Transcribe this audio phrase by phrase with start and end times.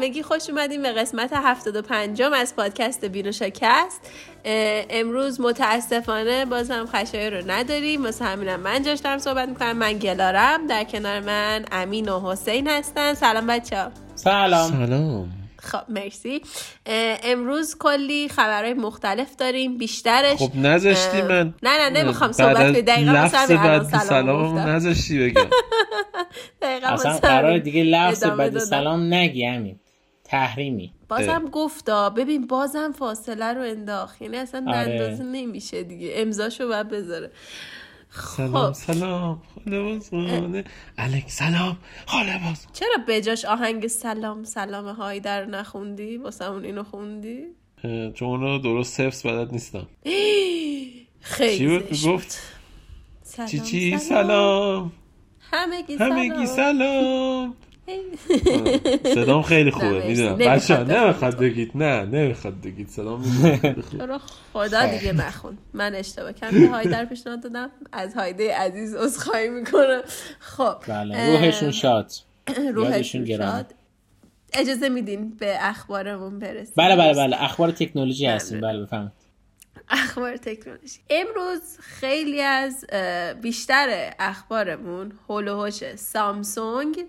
[0.00, 4.00] همگی خوش اومدیم به قسمت 75 از پادکست بینوشاکست
[4.90, 8.04] امروز متاسفانه بازم خشایه رو نداریم.
[8.04, 9.76] واسه همینم من جاش دارم صحبت می‌کنم.
[9.76, 10.66] من گلارم.
[10.66, 13.14] در کنار من امین و حسین هستن.
[13.14, 13.90] سلام بچه ها.
[14.14, 14.70] سلام.
[14.70, 15.28] سلام.
[15.62, 16.42] خب مرسی.
[17.24, 19.78] امروز کلی خبرهای مختلف داریم.
[19.78, 21.54] بیشترش خب نذاشتی من.
[21.62, 22.82] نه نه نمی‌خوام صحبت کنی.
[22.82, 25.46] دقیقا لفظ بعد سلام نذاشتی بگم.
[26.82, 29.76] اصلا قرار دیگه لفظ بعد سلام نگی همین
[30.30, 30.92] تحریمی.
[31.08, 34.22] بازم گفتا ببین بازم فاصله رو انداخت.
[34.22, 34.78] یعنی اصلا آره.
[34.78, 36.12] اندازه نمیشه دیگه.
[36.14, 37.30] امضاشو باید بذاره.
[38.36, 39.42] سلام سلام.
[40.10, 40.64] خاله
[40.98, 41.76] الک سلام.
[42.06, 47.44] خاله باز چرا بجاش آهنگ سلام سلام های در نخوندی؟ واسه اینو خوندی؟
[48.14, 49.86] چون اونو درست حفظ بلد نیستم.
[51.20, 52.38] خیلی چی گفت؟
[53.48, 54.92] چی چی؟ سلام.
[55.40, 56.18] همگی سلام.
[56.18, 57.56] همگی سلام.
[59.14, 60.36] صدام خیلی خوبه می‌دونم.
[60.38, 62.88] بچه ها نمی‌خواد بگید نه نمی‌خواد بگید.
[62.88, 63.22] صدام
[64.52, 65.58] خدا دیگه نخون.
[65.74, 67.70] من اشتباه کم به هایدر پیشنهاد دادم.
[67.92, 70.02] از هایده عزیز عذرخواهی می‌کنم.
[70.38, 72.12] خب بله روحشون شاد.
[72.74, 73.74] روحشون شاد.
[74.52, 77.42] اجازه میدین به اخبارمون برسیم؟ بله بله بله.
[77.42, 78.60] اخبار تکنولوژی هستیم.
[78.60, 79.12] بله بفهمید
[79.88, 80.98] اخبار تکنولوژی.
[81.10, 82.86] امروز خیلی از
[83.42, 87.04] بیشتر اخبارمون هول سامسونگ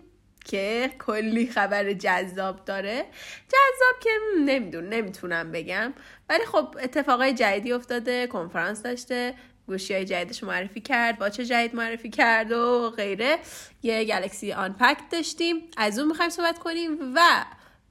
[0.45, 3.05] که کلی خبر جذاب داره.
[3.47, 4.09] جذاب که
[4.45, 5.93] نمیدون نمی‌تونم بگم.
[6.29, 9.33] ولی خب اتفاقای جدیدی افتاده کنفرانس داشته
[9.67, 13.37] گوشی های جدیدش معرفی کرد با چه جدید معرفی کرد و غیره.
[13.83, 15.55] یه گلکسی آن پک داشتیم.
[15.77, 17.19] از اون می‌خوایم صحبت کنیم و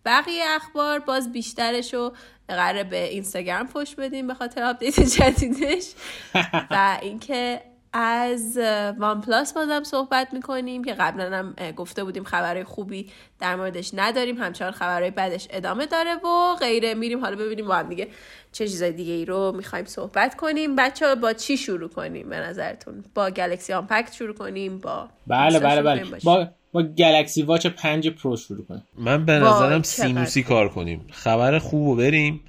[0.05, 2.13] بقیه اخبار باز بیشترش رو
[2.49, 5.93] قراره به اینستاگرام پشت بدیم به خاطر آپدیت جدیدش
[6.71, 8.59] و اینکه از
[8.99, 14.37] وان پلاس بازم صحبت می‌کنیم که قبلا هم گفته بودیم خبرهای خوبی در موردش نداریم
[14.39, 16.95] همچنان خبرهای بعدش ادامه داره و غیره.
[16.95, 18.09] میریم حالا ببینیم با هم دیگه
[18.53, 20.77] چه چیزای دیگه ای رو می‌خوایم صحبت کنیم.
[20.77, 25.59] بچه ها با چی شروع کنیم به نظرتون؟ با گلکسی آمپکت شروع کنیم؟ با بله
[25.59, 26.05] بله بله.
[26.25, 28.83] با با گلکسی واچ 5 پرو شروع کنیم.
[28.99, 31.07] من به نظرم سینوسی کار کنیم.
[31.11, 32.41] خبر خوب رو بریم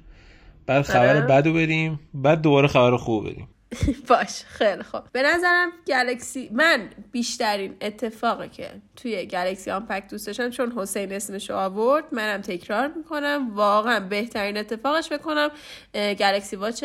[0.66, 1.20] بعد خبر آره.
[1.20, 3.48] بد رو بریم بعد دوباره خبر خوب بریم.
[4.08, 5.00] باش خیلی خوب.
[5.12, 11.50] به نظرم گلکسی من بیشترین اتفاقی که توی گلکسی Unpacked دوست داشتم چون حسین اسمش
[11.50, 13.50] آورد منم تکرار می‌کنم.
[13.54, 15.50] واقعا بهترین اتفاقش بکنم
[15.94, 16.84] گلکسی واچ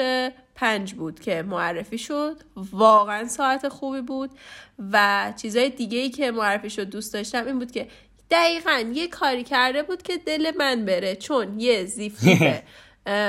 [0.55, 2.35] پنج بود که معرفی شد.
[2.55, 4.29] واقعا ساعت خوبی بود.
[4.91, 7.87] و چیزای دیگه ای که معرفی شد دوست داشتم این بود که
[8.31, 11.15] دقیقا یه کاری کرده بود که دل من بره.
[11.15, 12.61] چون یه زی فلیپ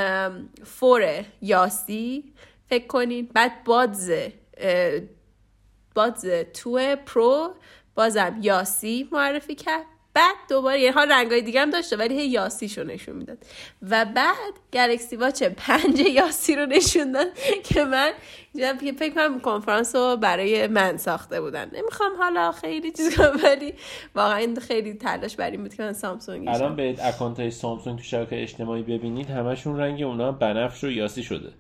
[0.79, 2.33] four یاسی.
[2.71, 4.13] فکر کنین بعد بادز
[5.95, 7.55] بادز two پرو
[7.95, 9.85] بازم یاسی معرفی کرد.
[10.15, 13.39] بعد دوباره یه ها رنگای دیگه هم داشته ولی هی یاسیشو نشون می‌داد.
[13.83, 17.27] و بعد گلکسی واچ پنج یاسی رو نشون داد
[17.65, 18.13] که من
[18.99, 21.71] فکر کنم کنفرانس رو برای من ساخته بودن.
[21.73, 23.75] نمی‌خوام حالا خیلی چیز کنم ولی
[24.15, 28.05] واقعا خیلی تلاش بر این بود که من سامسونگ الان به اکانت های سامسونگ تو
[28.05, 31.53] شبکه اجتماعی ببینید همشون رنگ اونا بنفش و یاسی شده.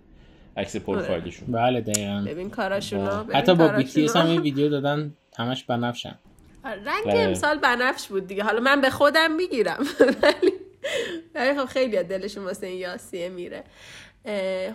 [0.58, 1.52] عکس پروفایلشون.
[1.52, 2.24] بله دقیقاً.
[2.26, 6.18] ببین کاراشونو حتی با BTS هم یه ویدیو دادن همش بنفشن
[6.64, 7.18] رنگ بله.
[7.18, 8.42] امسال بنفش بود دیگه.
[8.42, 9.78] حالا من به خودم می‌گیرم.
[11.34, 13.64] ولی خب خیلی دلشون واسه این یاسیه میره.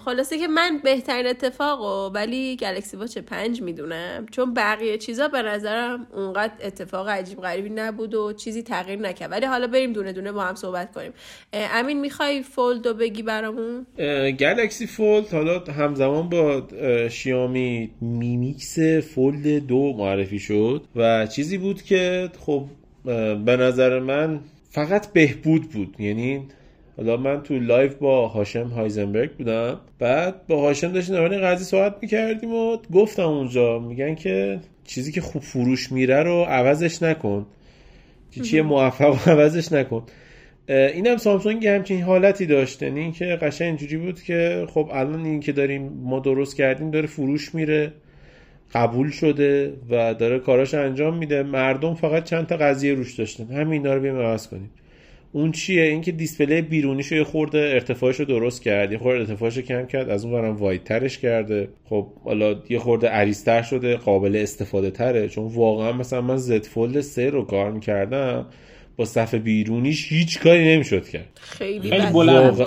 [0.05, 4.25] خلاصه که من بهترین اتفاق و ولی گلکسی واچ پنج می‌دونم.
[4.31, 9.31] چون بقیه چیزا به نظرم اونقدر اتفاق عجیب غریبی نبود و چیزی تغییر نکرد.
[9.31, 11.11] ولی حالا بریم دونه دونه با هم صحبت کنیم.
[11.53, 13.85] امین می‌خوای فولد رو بگی برامون؟
[14.39, 16.67] گلکسی فولد حالا همزمان با
[17.09, 18.79] شیائومی می میکس
[19.15, 22.65] فولد دو معرفی شد و چیزی بود که خب
[23.45, 24.39] به نظر من
[24.69, 25.95] فقط بهبود بود.
[25.99, 26.47] یعنی
[26.97, 29.79] حالا من تو live با هاشم هایزنبرگ بودم.
[29.99, 35.21] بعد با هاشم داشتیم در قضیه صحبت می‌کردیم و گفتم اونجا میگن که چیزی که
[35.21, 37.45] خوب فروش میره رو عوضش نکن.
[38.43, 40.03] چیه موفق عوضش نکن.
[40.67, 45.51] اینم سامسونگ همچین حالتی داشته این که قشنگ اینجوری بود که خب الان این که
[45.51, 47.93] داریم ما درست کردیم داره فروش میره
[48.73, 51.43] قبول شده و داره کاراش انجام میده.
[51.43, 53.43] مردم فقط چند تا قضیه روش داشتن.
[53.43, 54.69] همین اینا رو بیام عوض کنیم.
[55.35, 59.63] اون چیه؟ اینکه دیسپلی بیرونیش یه خورده ارتفاعش رو درست کرد یه خورده ارتفاعش رو
[59.63, 61.69] کم کرد از اون برم واید ترش کرده.
[61.89, 65.27] خب حالا یه خورده عریضتر شده قابل استفاده تره.
[65.29, 68.45] چون واقعا مثلا من زد فولد 3 رو کار می‌کردم
[68.97, 71.29] با صفحه بیرونیش هیچ کاری نمی‌شد کرد.
[71.41, 72.61] خیلی, خیلی بلند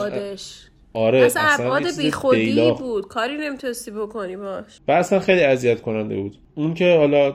[0.93, 3.09] آره اصلا ابعاد بی خودی بود.
[3.09, 4.81] کاری نمی‌تونستی بکنی باش.
[4.89, 6.39] اصلا خیلی اذیت کننده بود.
[6.55, 7.35] اون که حالا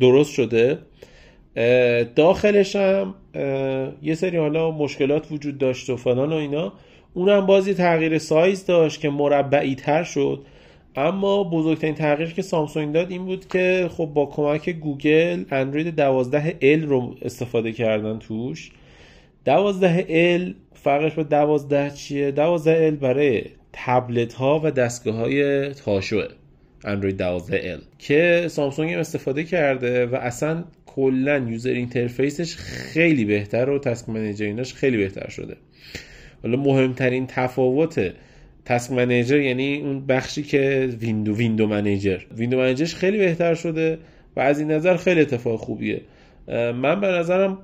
[0.00, 0.78] درست شده
[2.16, 3.14] داخلش هم
[4.02, 6.72] یه سری حالا مشکلات وجود داشت و فلان و اینا.
[7.14, 10.44] اونم بازی تغییر سایز داشت که مربعی تر شد.
[10.96, 16.58] اما بزرگترین تغییر که سامسونگ داد این بود که خب با کمک گوگل اندروید 12
[16.62, 18.70] ال رو استفاده کردن توش.
[19.44, 26.24] 12 ال فرقش با 12 چیه؟ 12 ال برای تبلت ها و دستگاه های تاشوه.
[26.84, 33.24] اندروید 12 ال که سامسونگ هم استفاده کرده و اصلا کلا user interface ش خیلی
[33.24, 35.56] بهتر و task manager ایناش خیلی بهتر شده.
[36.42, 38.12] حالا مهمترین تفاوت
[38.64, 43.98] task manager یعنی اون بخشی که window window manager window manager ش خیلی بهتر شده
[44.36, 46.00] و از این نظر خیلی اتفاق خوبیه.
[46.48, 47.58] من به نظرم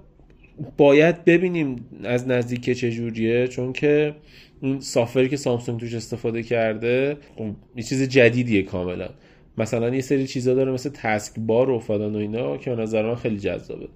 [0.77, 4.15] باید ببینیم از نزدیک چجوریه چون که
[4.63, 7.17] اون software ی که سامسونگ توش استفاده کرده
[7.77, 9.09] یه چیز جدیدیه کاملا.
[9.59, 13.15] مثلا یه سری چیزا داره مثل taskbar و فلان و اینا که به نظر من
[13.15, 13.89] خیلی جذابه.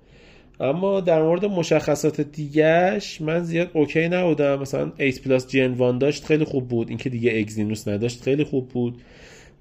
[0.61, 4.61] اما در مورد مشخصات دیگهش من زیاد okay نبودم.
[4.61, 6.89] مثلا 8 plus gen 1 داشت خیلی خوب بود.
[6.89, 9.03] اینکه دیگه اگزینوس نداشت خیلی خوب بود.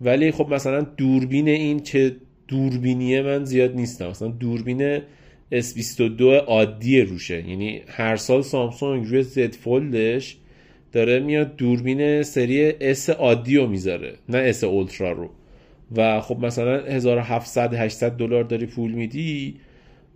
[0.01, 2.15] ولی خب مثلا دوربین این چه
[2.47, 4.07] دوربینیه من زیاد نیستم.
[4.07, 4.99] مثلا دوربین
[5.53, 7.49] S22 عادی روشه.
[7.49, 10.37] یعنی هر سال سامسونگ روی زد فولدش
[10.93, 15.29] داره میاد دوربین سری S عادی رو می‌ذاره نه S اولترا رو.
[15.95, 19.55] و خب مثلا 1700 800 دلار داری پول میدی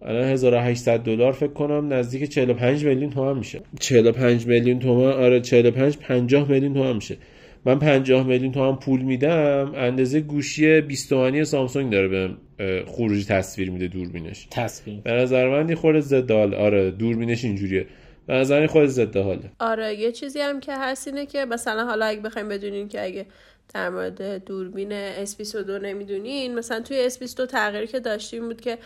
[0.01, 3.59] الان 1800 دلار فکر کنم نزدیک 45 میلیون تومان میشه.
[3.79, 7.17] 45 میلیون تومان آره 45 50 میلیون تومان میشه.
[7.65, 12.37] من 50 میلیون تومان پول میدم اندازه گوشی 20 تومانی سامسونگ داره بهم
[12.85, 14.47] خروجی تصویر میده دوربینش.
[14.51, 14.99] تصویر.
[15.03, 17.85] به نظر من خورده ضد حال آره دوربینش اینجوریه.
[18.27, 19.51] به نظر خود ضد حاله.
[19.59, 23.25] آره یه چیزی هم که هست اینه که مثلا حالا اگه بخوایم بدونین که اگه
[23.73, 28.77] در مورد دوربین S22 نمی‌دونین مثلا توی S22 تغییری که داشتیم بود که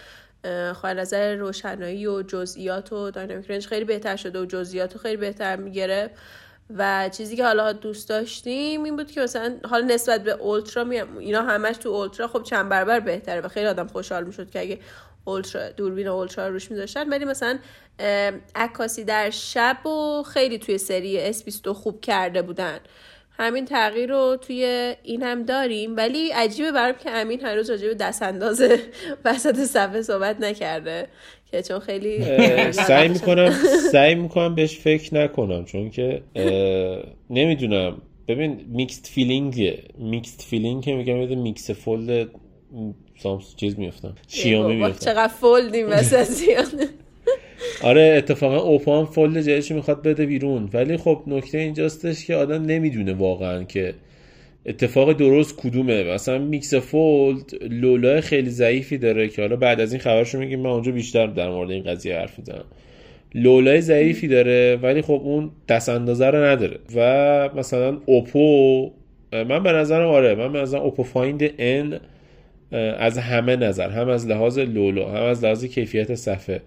[0.74, 5.56] خب نظر روشنایی و جزئیات و داینامیک رنج خیلی بهتر شده و جزئیات خیلی بهتر
[5.56, 6.10] می‌گیره
[6.78, 11.02] و چیزی که حالا دوست داشتیم این بود که مثلا حالا نسبت به اولترا می
[11.20, 14.80] اینا همش تو اولترا خب چند برابر بهتره و خیلی آدم خوشحال می‌شد که اگه
[15.26, 17.10] ultra دوربین ultra روش میذاشتن.
[17.10, 17.60] ولی مثلا
[18.56, 22.80] عکاسی در شب و خیلی توی سری S22 خوب کرده بودن.
[23.32, 25.98] همین تغییر رو توی این هم داریم.
[25.98, 28.80] ولی عجیبه برام که امین هنوز راجع به دست اندازه
[29.26, 31.08] وسط صفحه صحبت نکرده.
[31.52, 32.24] که چون خیلی
[32.72, 33.54] سعی می‌کنم
[33.92, 35.66] سعی می‌کنم بهش فکر نکنم.
[35.66, 36.24] چون که
[37.30, 38.02] نمی‌دونم.
[38.28, 42.28] ببین mixed feeling mixed feeling که میگم میکس فولد
[43.24, 46.26] سامس چیز میفتم شیائومی میفتم چقدر فولدیم واسه
[47.84, 50.70] آره اتفاقا اوپو هم فولد جدیدش می‌خواد بده بیرون.
[50.74, 53.94] ولی خب نکته اینجاستش که آدم نمی‌دونه واقعا که
[54.66, 56.04] اتفاق درست کدومه.
[56.04, 60.70] مثلا میکس فولد لولای خیلی ضعیفی داره که حالا بعد از این خبرشو میگیم من
[60.70, 62.66] اونجا بیشتر در مورد این قضیه حرف می‌زنم.
[63.36, 66.80] لولای ضعیفی داره ولی خب اون دست اندازه رو نداره.
[66.96, 68.92] و مثلا اوپو
[69.34, 72.00] من به نظرم آره من به نظرم اوپو فایند ان
[72.98, 76.62] از همه نظر هم از لحاظ لولا هم از لحاظ کیفیت صفحه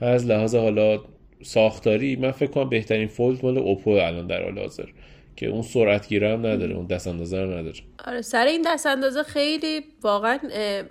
[0.00, 1.00] از لحاظ حالا
[1.42, 4.88] ساختاری من فکر کنم بهترین فولد مال اوپو الان در حال حاضر
[5.36, 7.76] که اون سرعت گیره هم نداره اون دست اندازه رو نداره.
[8.06, 10.38] آره سر این دست اندازه خیلی واقعا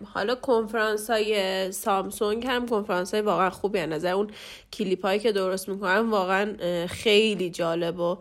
[0.03, 4.27] حالا کنفرانس های سامسونگ هم کنفرانس های واقعا خوبی نظر اون
[4.73, 6.55] کلیپ هایی که درست می‌کنن واقعا
[6.87, 8.17] خیلی جالب و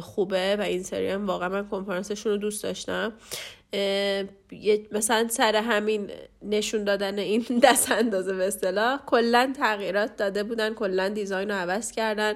[0.00, 3.12] خوبه و این سری هم واقعا من کنفرانسشون رو دوست داشتم.
[4.92, 6.10] مثلا سر همین
[6.42, 11.92] نشون دادن این دست اندازه به اصطلاح کلا تغییرات داده بودن کلا دیزاین رو عوض
[11.92, 12.34] کردن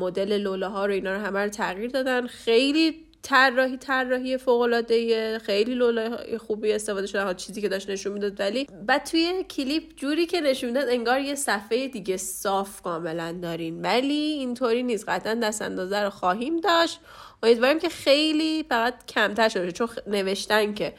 [0.00, 2.26] مدل لوله ها رو اینا رو همه رو تغییر دادن.
[2.26, 8.12] خیلی طراحی طراحی فوق العاده خیلی لوله خوبی استفاده شده ها چیزی که داشت نشون
[8.12, 13.38] می‌داد ولی بعد توی کلیپ جوری که نشون می‌داد انگار یه صفحه دیگه صاف کاملا
[13.42, 13.82] دارین.
[13.82, 15.08] ولی اینطوری نیست.
[15.08, 17.00] قطعا دست اندازه رو خواهیم داشت.
[17.42, 20.94] امیدواریم که خیلی فقط کمتر شده چون نوشتن که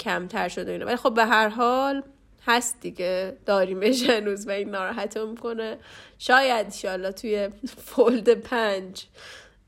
[0.00, 2.02] کمتر شده اینو ولی خب به هر حال
[2.46, 3.36] هست دیگه.
[3.46, 5.78] داریمش هنوز و این ناراحت می‌کنه.
[6.18, 9.06] شاید ایشالله توی فولد پنج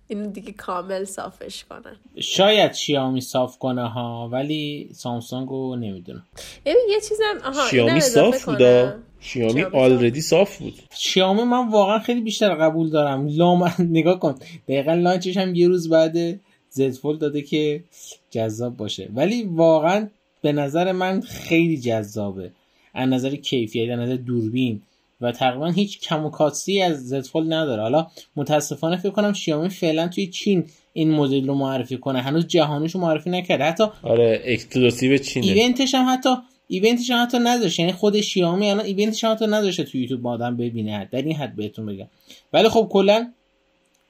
[0.08, 1.96] این دیگه کامل صافش کنن.
[2.20, 6.26] شاید شیامی صاف کنه ها ولی سامسونگ رو نمی‌دونم.
[6.66, 8.94] ببین یه چیزم آها شیامی صاف بودا.
[9.20, 10.58] شیامی آلردی صاف.
[10.58, 10.74] بود.
[10.90, 13.26] شیامی من واقعا خیلی بیشتر قبول دارم.
[13.28, 14.34] لام نگاه کن.
[14.68, 17.84] دقیقا launch ش هم یه روز بعد زد داده که
[18.30, 19.08] جذاب باشه.
[19.14, 20.08] ولی واقعا
[20.42, 22.50] به نظر من خیلی جذابه.
[22.94, 24.82] از نظر کیفیت از نظر دوربین.
[25.24, 27.82] و تقریبا هیچ کم و کاسی از زد نداره.
[27.82, 32.20] حالا متاسفانه فکر کنم شیائومی فعلا توی چین این مدل رو معرفی کنه.
[32.20, 33.64] هنوز جهانیش رو معرفی نکرده.
[33.64, 35.46] حتی آره exclusive چینه.
[35.46, 36.30] event ش هم حتی
[36.68, 39.98] event ش هم حتی نداشت یعنی خود شیائومی الان event ش هم حتی نداشته تو
[39.98, 41.08] یوتیوب آدم ببینه.
[41.12, 42.06] در این حد بهتون بگم.
[42.52, 43.32] ولی خب کلا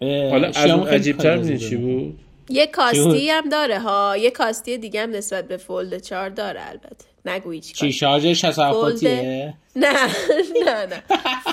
[0.00, 2.18] حالا از اون عجیب‌تر چی بود؟
[2.48, 4.16] یه کاستی هم داره ها.
[4.16, 7.04] یه کاستی دیگه هم نسبت به Fold 4 داره البته.
[7.24, 11.02] نگویی چی چی شارژ 67 نه نه نه.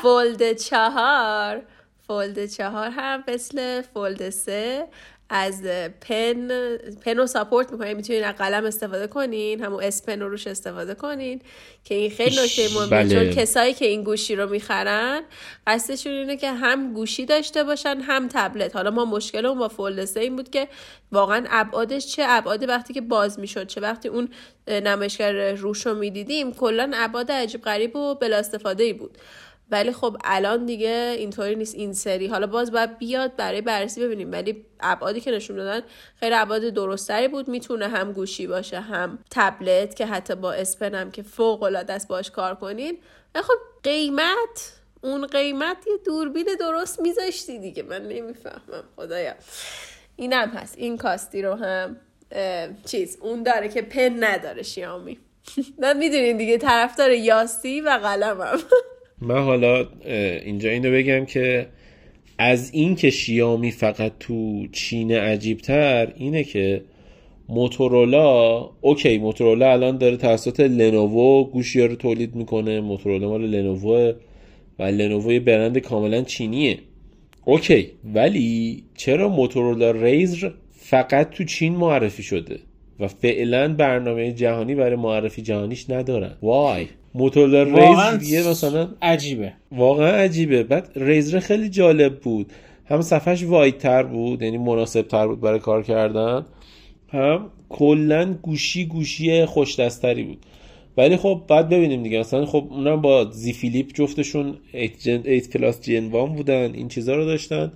[0.02, 1.62] Fold 4
[2.08, 4.86] Fold 4 هم مثل Fold 3
[5.34, 5.64] از
[6.02, 6.48] pen
[6.78, 10.96] pen رو support می‌کنین می‌تونین از قلم استفاده کنین همون S Pen رو روش استفاده
[10.96, 11.42] کنین
[11.84, 13.10] که این خیلی نکته مهمه بله.
[13.10, 15.22] چون کسایی که این گوشی رو می‌خرن
[15.68, 20.36] قصدشون اینه که هم گوشی داشته باشن هم تبلت حالا ما مشکلمون با فولد این
[20.36, 20.68] بود که
[21.12, 24.30] واقعا ابعادش چه ابعادی وقتی که باز می‌شد چه وقتی اون
[24.68, 29.18] نمایشگر روش رو می‌دیدیم کلا ابعاد عجیب غریب و بلا استفاده ای بود
[29.72, 31.76] ولی خب الان دیگه اینطوری نیست.
[31.76, 34.32] این سری حالا باز باید بیاد برای بررسی ببینیم.
[34.32, 35.82] ولی ابعادی که نشون دادن
[36.16, 37.48] خیلی ابعاد درستری بود.
[37.48, 42.08] می‌تونه هم گوشی باشه هم تبلت که حتی با اسپن هم که فوق العاده است
[42.08, 42.98] باش کار کنین.
[43.36, 47.84] خب قیمت اون قیمت یه دوربین درست میذاشتی دیگه.
[47.84, 49.34] من نمی‌فهمم خدایا.
[50.16, 50.78] اینم هست.
[50.78, 51.98] این کاستی رو هم
[52.86, 55.20] چیز اون داره که پن نداره شیامی.
[55.82, 58.60] من می‌دونین دیگه طرفدار یاسی و قلمم.
[59.22, 59.86] من حالا
[60.46, 61.68] اینجا اینو بگم که
[62.38, 66.82] از این که شیامی فقط تو چین عجیبتر اینه که
[67.50, 72.82] موتورولا اوکی موتورولا الان داره توسط لنوو گوشی رو تولید می‌کنه.
[72.82, 74.14] موتورولا مال لنوو
[74.80, 76.78] و Lenovo برند کاملا چینیه.
[77.46, 82.60] اوکی ولی چرا موتورولا Razr فقط تو چین معرفی شده
[83.00, 89.54] و فعلا برنامه جهانی برای معرفی جهانیش ندارن؟ وای موتورولا Razr یه مثلا عجیبه.
[89.72, 90.64] واقعا عجیبه.
[90.64, 92.54] بعد Razr خیلی جالب بود.
[92.86, 96.46] هم صفحش wide تر بود یعنی مناسب تر بود برای کار کردن.
[97.10, 100.46] هم کلا گوشی گوشی خوش دست‌تری بود.
[100.98, 102.20] ولی خب بعد ببینیم دیگه.
[102.20, 107.26] مثلا خب اونم با Z Flip جفتشون 8 Plus Gen One بودن این چیزا رو
[107.26, 107.72] داشتن.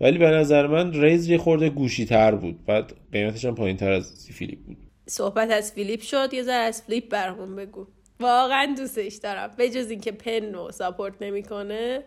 [0.00, 2.64] ولی به نظر من Razr یه خورده گوشی تر بود.
[2.66, 4.76] بعد قیمتش هم پایین تر از Z Flip بود.
[5.06, 6.28] صحبت از Flip شد.
[6.32, 7.86] یه ذره از Flip برامون بگو.
[8.20, 9.50] واقعا دوستش دارم.
[9.56, 12.04] به جز اینکه pen رو support نمی‌کنه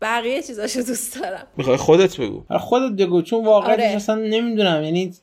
[0.00, 1.46] بقیه چیزاشو دوست دارم.
[1.56, 2.44] می‌خوای خودت بگو.
[2.48, 3.84] آره، خودت بگو چون واقعا آره.
[3.84, 4.82] اصلا نمی‌دونم.
[4.82, 5.14] یعنی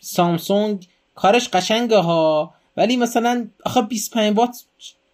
[0.00, 4.64] سامسونگ کارش قشنگه ها ولی مثلا آخه 25 وات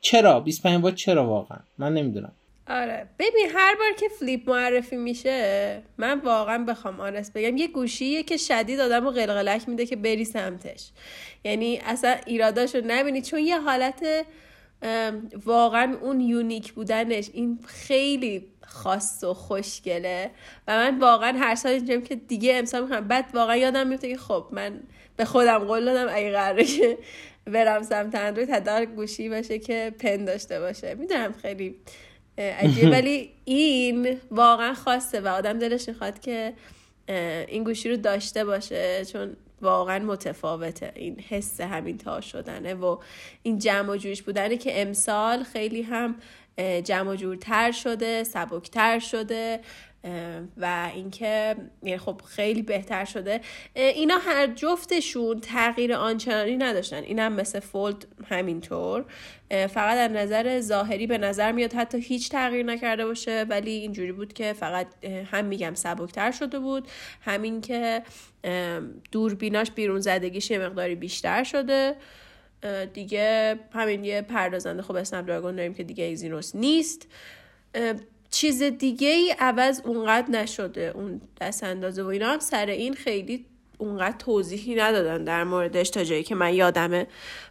[0.01, 2.33] چرا؟ 25 وات چرا واقعا؟ من نمی‌دونم.
[2.69, 3.07] آره.
[3.19, 8.37] ببین هر بار که فلیپ معرفی میشه من واقعا بخوام آنست بگم یه گوشیه که
[8.37, 10.91] شدید آدم رو قلقلک میده که بری سمتش.
[11.45, 14.27] یعنی اصلا ایراداشو نبینی چون یه حالت
[15.45, 20.31] واقعا اون یونیک بودنش این خیلی خاص و خوشگله.
[20.69, 23.09] و من واقعا هر سال اینجام که دیگه امسال می‌خوام.
[23.09, 24.81] بعد واقعا یادم میفته که خب من
[25.17, 26.99] به خودم قول دادم اگه قراره که
[27.47, 30.95] برم سمت اندروید حداقل گوشی باشه که پن داشته باشه.
[30.95, 31.75] می‌دونم خیلی
[32.39, 32.91] عجیب.
[32.91, 36.53] ولی این واقعا خاصه و آدم دلش می‌خواد که
[37.49, 40.93] این گوشی رو داشته باشه چون واقعا متفاوته.
[40.95, 42.99] این حس همین تا شدنه و
[43.43, 46.17] این جمع و جوش بودنه که امسال خیلی هم
[46.85, 49.61] جمع و جورتر شده سبکتر شده.
[50.57, 53.41] و اینکه یعنی خب خیلی بهتر شده.
[53.75, 57.03] اینا هر جفتشون تغییر آنچنانی نداشتن.
[57.03, 59.05] اینم مثل فولد همینطور.
[59.51, 64.33] فقط از نظر ظاهری به نظر میاد حتی هیچ تغییر نکرده باشه ولی اینجوری بود
[64.33, 66.89] که فقط هم میگم سبکتر شده بود.
[67.21, 68.03] همین که
[69.13, 71.95] دوربیناش بیرون زدگیش یه مقداری بیشتر شده.
[72.93, 77.09] دیگه همین یه پردازنده خب Snapdragon داریم که دیگه Exynos نیست.
[78.35, 83.47] چیز دیگه ای عوض اونقدر نشده اون دست اندازه و اینا هم سر این خیلی
[83.79, 87.07] اونقدر توضیحی ندادن در موردش تا جایی که من یادمه.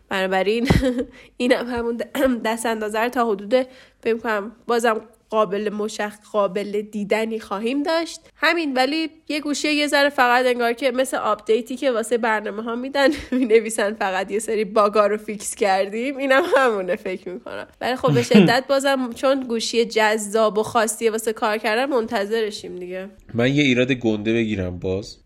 [0.09, 0.67] بنابراین
[1.37, 1.97] اینم همون
[2.45, 3.67] دست اندازه رو تا حدود
[4.01, 5.01] فکر کنم بازم
[5.33, 8.19] قابل مشخ قابل دیدنی خواهیم داشت.
[8.35, 12.63] همین ولی یه گوشه یه ذره فقط انگار که مثل update ی که واسه برنامه
[12.63, 16.17] ها میدن می نویسن فقط یه سری bug ا رو fix کردیم.
[16.17, 17.67] اینم همونه فکر می‌کنم.
[17.81, 23.09] ولی خب به شدت بازم چون گوشی جذاب و خاصیه واسه کار کردن منتظرشیم دیگه.
[23.33, 25.17] من یه ایراد گنده بگیرم باز.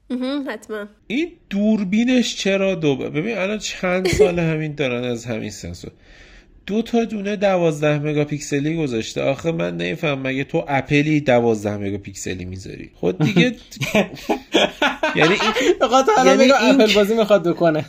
[0.47, 0.85] حتما.
[1.07, 5.91] این دوربینش چرا دو ببین الان چند سال همین دارن از همین سنسور.
[6.67, 9.21] دو تا دونه دوازده مگاپیکسلی گذاشته.
[9.21, 13.41] آخه من نمیفهم مگه تو اپلی دوازده مگاپیکسلی می‌ذاری؟ خود دیگه
[15.15, 17.85] یعنی این یعنی اپل بازی می‌خواد بکنه.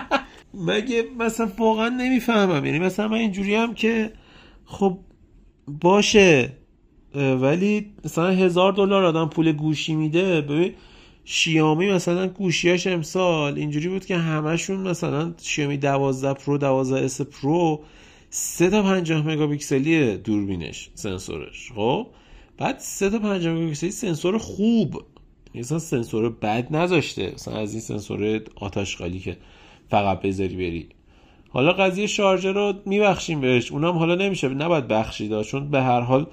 [0.68, 2.64] مگه مثلا واقعا نمی‌فهمم.
[2.64, 4.10] یعنی مثلا من اینجوری هم که
[4.64, 4.98] خب
[5.80, 6.52] باشه
[7.14, 10.40] ولی مثلا هزار دلار آدم پول گوشی میده.
[10.40, 10.74] ببین
[11.24, 17.84] شیائومی مثلا گوشیاش امسال اینجوری بود که همشون مثلا شیائومی 12 Pro 12S Pro
[18.34, 21.72] سه تا 50 مگاپیکسلی دوربینش سنسورش.
[21.74, 22.06] خب؟
[22.58, 25.02] بعد سه تا 50 مگاپیکسلی سنسور خوب.
[25.54, 27.32] مثلا سنسور بد نذاشته.
[27.34, 29.36] مثلا از این سنسور آشغالی که
[29.90, 30.88] فقط بذاری بری.
[31.48, 33.72] حالا قضیه شارژر رو میبخشیم بهش.
[33.72, 34.48] اونم حالا نمیشه.
[34.48, 36.26] نباید بخشید چون به هر حال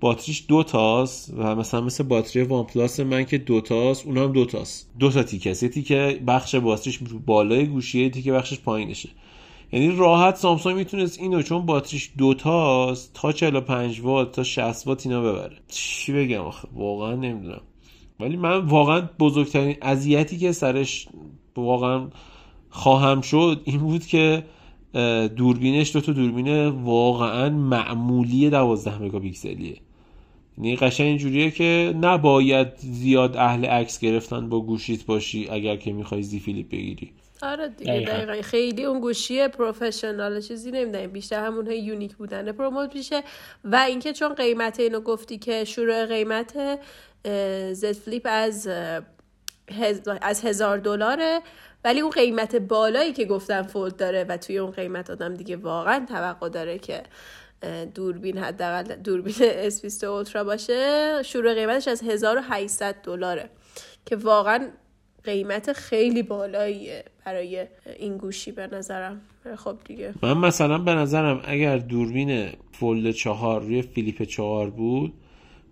[0.00, 4.44] باتریش دو تاست و مثلا مثل باتری وان پلاس من که دو تاست اونم دو
[4.44, 4.90] تاست.
[4.98, 5.50] دو تا تیکه.
[5.50, 9.08] است تیکه بخش باتریش بالای گوشیه تیکه بخشش پایینشه.
[9.72, 15.06] یعنی راحت سامسونگ می‌تونست اینو چون باتریش دو تاست تا 45 وات تا 60 وات
[15.06, 15.56] اینا ببره.
[15.68, 17.60] چی بگم آخه؟ واقعا نمی‌دونم.
[18.20, 21.08] ولی من واقعا بزرگترین اذیتی که سرش
[21.56, 22.08] واقعا
[22.70, 24.44] خواهم شد این بود که
[25.36, 29.76] دوربینش دو تا دوربین واقعا معمولی 12 مگاپیکسلیه.
[30.58, 36.22] یعنی قشنگ اینجوریه که نباید زیاد اهل عکس گرفتن با گوشیت باشی اگر که می‌خوای
[36.22, 37.10] Z Flip بگیری.
[37.42, 38.42] آره دیگه دقیقا.
[38.42, 42.52] خیلی اون گوشی professional چیزی نمی‌دونیم بیشتر همون unique بودن.
[42.52, 43.22] promote میشه.
[43.64, 46.52] و اینکه چون قیمت اینو گفتی که شروع قیمت
[47.72, 48.68] زد فلیپ از
[50.22, 51.40] از هزار دلاره
[51.84, 56.06] ولی اون قیمت بالایی که گفتم فولد داره و توی اون قیمت آدم دیگه واقعا
[56.08, 57.02] توقع داره که
[57.94, 59.34] دوربین حداقل دوربین
[59.70, 63.50] S20 اولترا باشه شروع قیمتش از 1800 دلاره.
[64.06, 64.68] که واقعا
[65.24, 67.66] قیمت خیلی بالاییه برای
[67.98, 69.20] این گوشی به نظرم.
[69.56, 70.14] خب دیگه.
[70.22, 75.12] من مثلا به نظرم اگر دوربین فولد چهار روی فیلیپ چهار بود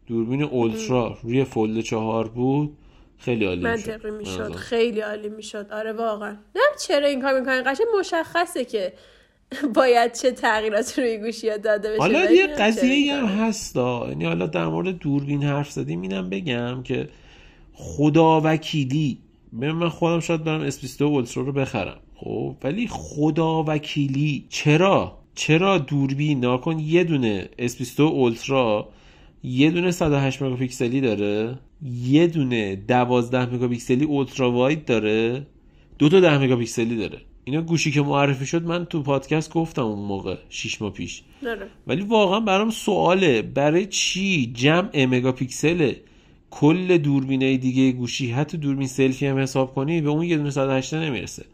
[0.07, 2.76] دوربین اولترا روی فولد چهار بود
[3.19, 4.52] خیلی عالی منطقی می‌شد.
[4.54, 5.66] خیلی عالی می‌شد.
[5.73, 6.37] آره واقعا.
[6.54, 8.92] نه چرا این کار می‌کنن قشنگ مشخصه که
[9.76, 11.99] باید چه تغییراتی روی گوشی داده بشه.
[11.99, 17.09] حالا یه قضیه هم هستا یعنی حالا در مورد دوربین حرف زدیم اینم بگم که
[17.73, 19.19] خدا وکیلی
[19.52, 22.00] من خودم شاید برم S22 اولترا رو بخرم.
[22.14, 28.89] خب ولی خدا وکیلی چرا؟ چرا دوربین ناکن یه دونه S22 اولترا
[29.43, 31.58] یه دونه 108 مگاپیکسلی داره
[32.02, 35.47] یه دونه 12 مگاپیکسلی اولترا واید داره
[35.99, 37.19] دو تا 10 مگاپیکسلی داره.
[37.45, 41.23] اینا گوشی که معرفی شد من تو پادکست گفتم اون موقع 6 ماه پیش.
[41.43, 41.67] داره.
[41.86, 45.93] ولی واقعا برام سواله برای چی جمع مگاپیکسل
[46.50, 50.95] کل دوربینه دیگه گوشی حتی دوربین سلفی هم حساب کنی به اون یه دونه 108
[50.95, 51.45] نمی‌رسه.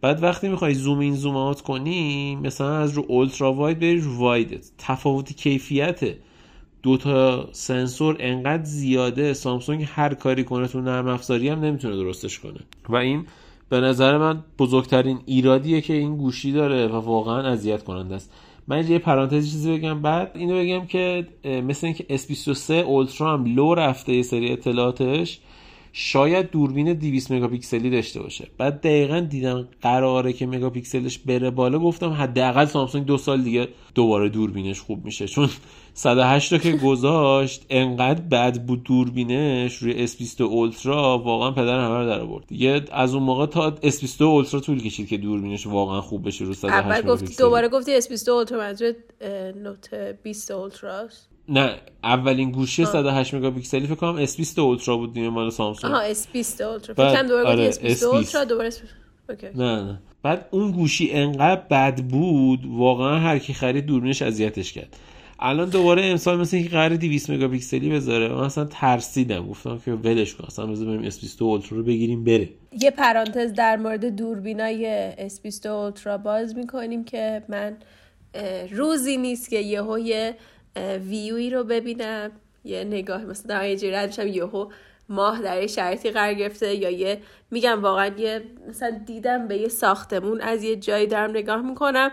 [0.00, 4.16] بعد وقتی می‌خوای زوم این زوم آوت کنی مثلا از رو اولترا واید بری رو
[4.16, 6.18] واید تفاوت کیفیته
[6.82, 12.38] دو تا سنسور انقدر زیاده سامسونگ هر کاری کنه تو نرم افزاری هم نمی‌تونه درستش
[12.38, 12.60] کنه.
[12.88, 13.26] و این
[13.68, 18.30] به نظر من بزرگترین ایرادیه که این گوشی داره و واقعا اذیت کننده است.
[18.68, 20.02] من یه پرانتز چیزی بگم.
[20.02, 25.40] بعد اینو بگم که مثل اینکه S23 اولترا هم لو رفته یه سری اطلاعاتش
[25.98, 28.48] شاید دوربین 200 مگاپیکسلی داشته باشه.
[28.58, 31.78] بعد دقیقا دیدم قراره که مگاپیکسلش بره بالا.
[31.78, 35.26] گفتم حداقل سامسونگ دو سال دیگه دوباره دوربینش خوب میشه.
[35.26, 35.48] چون
[35.94, 39.76] 108 رو که گذاشت انقدر بد بود دوربینش.
[39.76, 42.46] روی S22 اولترا واقعا پدر همه رو در آورد.
[42.46, 46.54] دیگه از اون موقع تا S22 اولترا طول کشید که دوربینش واقعا خوب بشه رو
[46.54, 48.94] 108 اول گفتی دوباره گفتی S22 اولترا منظور
[49.62, 55.50] نوت 20 اولتراست نه اولین گوشی 108 مگاپیکسلی فکر کنم S20 Ultra بود دیگه مال
[55.50, 55.94] سامسونگ.
[55.94, 56.94] آها S20 Ultra.
[56.94, 58.72] فکر کنم دوباره آره S20 Ultra دوباره
[59.28, 59.46] اوکی.
[59.54, 60.00] نه نه.
[60.22, 64.96] بعد اون گوشی انقدر بد بود واقعا هر کی خرید دوربینش اذیتش کرد.
[65.38, 69.48] الان دوباره امسال مثل اینکه قراره 200 مگاپیکسلی بذاره من اصلا ترسیدم.
[69.48, 72.48] گفتم که ولش کن اصلا بذار بریم S22 Ultra رو بگیریم بره.
[72.80, 77.76] یه پرانتز در مورد دوربینای S22 Ultra باز می‌کنیم که من
[78.70, 80.34] روزی نیست که یهو یه
[81.08, 82.30] ویوی رو ببینم
[82.64, 84.70] یه نگاه مثلا در یه جوری ردشم یهو
[85.08, 87.18] ماه در یه شرایطی قرار گرفته یا یه
[87.50, 92.10] میگم واقعا یه مثلا دیدم به یه ساختمون از یه جایی دارم نگاه می‌کنم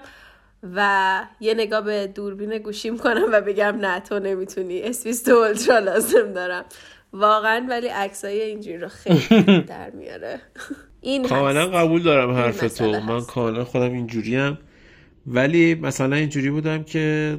[0.76, 6.34] و یه نگاه به دوربین گوشی می‌کنم و بگم نه تو نمی‌تونی اسویس اولترا لازم
[6.34, 6.66] دارم.
[7.14, 10.40] واقعا ولی عکسای اینجوری رو خیلی در میاره.
[11.02, 14.58] این کاملا قبول دارم حرف تو من کاملا خودم اینجوریم.
[15.28, 17.38] ولی مثلا اینجوری بودم که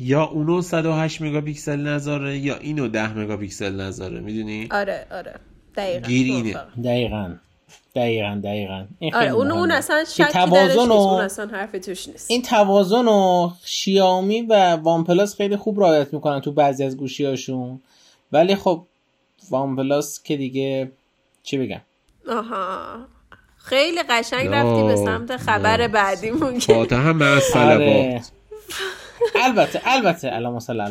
[0.00, 5.34] یا اونو 108 مگاپیکسل نذاره یا اینو 10 مگاپیکسل نذاره می‌دونی؟ آره آره.
[5.76, 6.08] دقیقاً.
[6.08, 6.56] گیر اینه.
[6.84, 7.30] دقیقاً.
[7.94, 8.84] دقیقاً دقیقاً.
[8.98, 10.92] این آره اون اون اصلا شکی توازن و...
[10.92, 12.30] اون اصلا حرف توش نیست.
[12.30, 17.80] این توازن و شیائومی و وان پلاس خیلی خوب رعایت می‌کنن تو بعضی از گوشیاشون
[18.32, 18.82] ولی خب
[19.50, 20.90] وان پلاس که دیگه
[21.42, 21.80] چی بگم؟
[22.28, 22.96] آها.
[23.56, 27.22] خیلی قشنگ رفتی به سمت خبر بعدیمون که فاتحه هم
[27.54, 28.22] آره.
[29.44, 30.34] البته البته.
[30.34, 30.82] الان صلی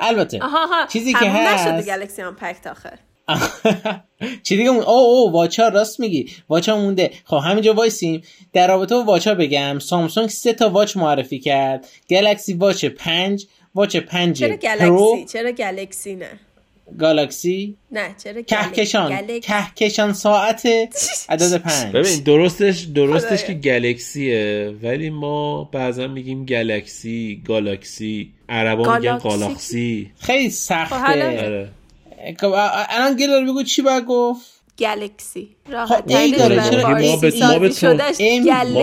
[0.00, 0.40] البته
[0.92, 2.98] چیزی که هست نشد گلکسی آن پکت آخر.
[4.42, 6.30] چی دیگه مون او او واچا راست میگی.
[6.48, 7.10] واچا مونده.
[7.24, 8.22] خب همینجا وایسیم.
[8.52, 11.86] در رابطه با واچا بگم سامسونگ سه تا واچ معرفی کرد.
[12.10, 16.28] گلکسی واچ 5 واچ 5 چرا گلکسی؟ چرا گلکسی نه؟
[16.98, 19.40] گالاکسی؟ نه چرا کهکشان.
[19.40, 20.66] کهکشان ساعت
[21.28, 21.92] عدد پنج.
[21.92, 28.32] ببین درستش درستش که گلکسیه ولی ما بعضا میگیم گلکسی گالاکسی.
[28.48, 31.68] عربا میگن گالاکسی؟ خیلی سخته.
[32.40, 32.52] خب
[32.90, 35.56] الان گلر بگو چی باید گفت؟ گلکسی
[35.88, 37.16] خب ای داره چرا ما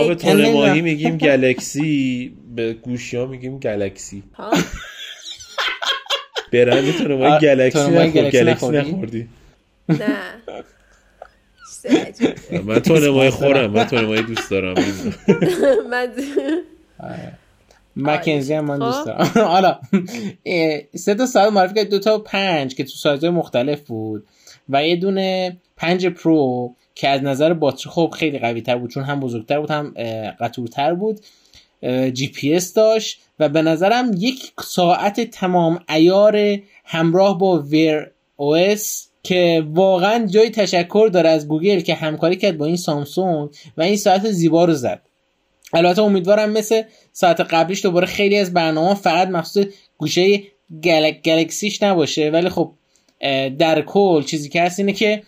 [0.08, 4.22] به تون ماهی میگیم گلکسی به گوشی ها میگیم گلکسی
[6.52, 9.28] برند تو ما گلکسی نخور گلکسی نخوردی؟
[9.88, 9.98] نه.
[12.64, 14.74] من تو نمای خورم من تو نمای دوست دارم
[15.90, 16.08] من
[17.96, 19.24] مکنزی هم من دوست دارم.
[19.54, 19.78] حالا
[20.94, 21.88] سه تا ساعت معرفی کرد.
[21.88, 24.24] دو تا پنج که تو سایزهای مختلف بود.
[24.68, 29.04] و یه دونه پنج پرو که از نظر باتری خب خیلی قوی تر بود چون
[29.04, 29.94] هم بزرگتر بود هم
[30.40, 31.20] قطورتر بود.
[32.12, 39.08] جی پی اس داشت و به نظرم یک ساعت تمام عیار همراه با Wear OS
[39.22, 43.96] که واقعا جای تشکر داره از گوگل که همکاری کرد با این سامسونگ و این
[43.96, 45.02] ساعت زیبا رو زد.
[45.72, 49.66] البته امیدوارم مثل ساعت قبلیش دوباره خیلی از برنامه فقط مخصوص
[49.98, 50.42] گوشی
[50.82, 52.30] گلک گلکسیش نباشه.
[52.30, 52.72] ولی خب
[53.58, 55.22] در کل چیزی که هست اینه که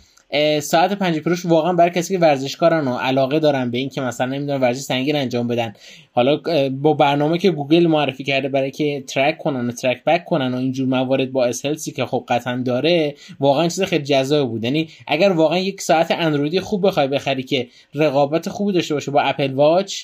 [0.60, 4.00] ساعت پنج Pro ش واقعا برای کسی که ورزشکارن و علاقه دارن به این که
[4.00, 5.72] مثلا نمی‌دونم ورزش سنگین انجام بدن.
[6.12, 10.54] حالا با برنامه که گوگل معرفی کرده برای که track کنن و track back کنن
[10.54, 14.48] و اینجور موارد با S Health ی که خب قطعا داره واقعا چیز خیلی جذاب
[14.48, 14.64] بود.
[14.64, 19.20] یعنی اگر واقعا یک ساعت اندرویدی خوب بخوای بخری که رقابت خوبی داشته باشه با
[19.20, 20.02] Apple Watch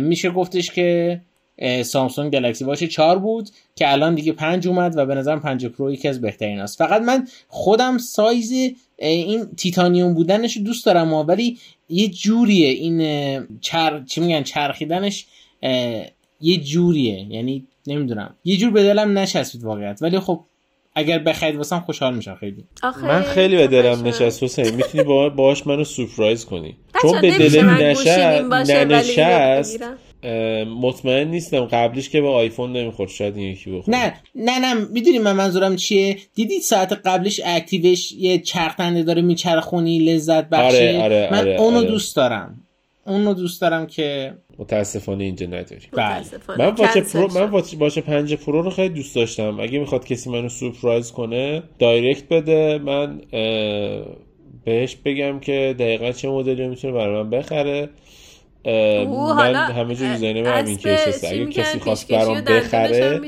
[0.00, 1.20] میشه گفتش که
[1.82, 5.92] سامسونگ Galaxy Watch 4 بود که الان دیگه 5 اومد و به نظرم 5 Pro
[5.92, 8.52] یکی از بهترین است فقط من خودم سایز
[8.98, 14.02] این تیتانیوم بودنش دوست دارم ولی یه جوریه این چر...
[14.06, 15.26] چی میگن چرخیدنش
[16.40, 17.26] یه جوریه.
[17.30, 18.34] یعنی نمی‌دونم.
[18.44, 19.98] یه جور به دلم نشستید واقعیت.
[20.02, 20.40] ولی خب
[20.94, 22.64] اگر بخرید واسم خوشحال میشم خیلی.
[23.02, 24.74] من خیلی به دلم نشست حسین.
[24.74, 26.76] می‌تونی باهاش منو سورپرایز کنی.
[27.02, 29.84] چون به دلم نشست ننشست
[30.80, 35.18] مطمئن نیستم قبلیش که به آیفون نمی‌خورد شاید این یکی بخورد نه نه نه می‌دونی
[35.18, 41.28] من منظورم چیه؟ دیدید ساعت قبلیش اکتیوش یه چرخنده داره میچرخونی لذت بخشه آره، آره،
[41.32, 41.86] من آره، اونو آره.
[41.88, 42.60] دوست دارم.
[43.06, 45.86] اونو دوست دارم که متاسفانه اینجا نداری.
[45.92, 46.24] بله.
[46.58, 49.60] من Watch Pro من Watch باشه 5 Pro رو خیلی دوست داشتم.
[49.60, 52.78] اگه می‌خواد کسی منو سورپرایز کنه direct بده.
[52.78, 53.20] من
[54.64, 57.88] بهش بگم که دقیقا چه مدلی می‌تونه برای من بخره.
[58.66, 63.20] من همه جور designer همین case هست اگه کسی خواست برام بخره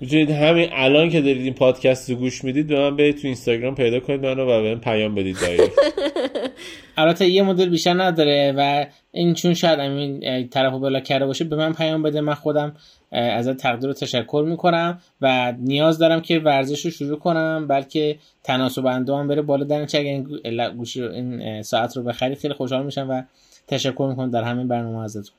[0.00, 3.74] می‌تونید همین الان که دارید این پادکست رو گوش می‌دید به من برید تو اینستاگرام
[3.74, 5.72] پیدا کنید منو و بهم پیام بدید direct
[6.96, 11.44] البته یه مدل بیشتر نداره و این چون شاید این طرف رو بلا کرده باشه
[11.44, 12.20] به من پیام بده.
[12.20, 12.72] من خودم
[13.12, 18.86] ازت تقدیر و تشکر می‌کنم و نیاز دارم که ورزش رو شروع کنم بلکه تناسب
[18.86, 19.64] اندام بره بالا.
[19.64, 20.40] در اگه این
[20.76, 23.22] گوشی این ساعت رو بخری خیلی خوشحال میشم و
[23.68, 25.36] تشکر می‌کنم در همین برنامه ازتون.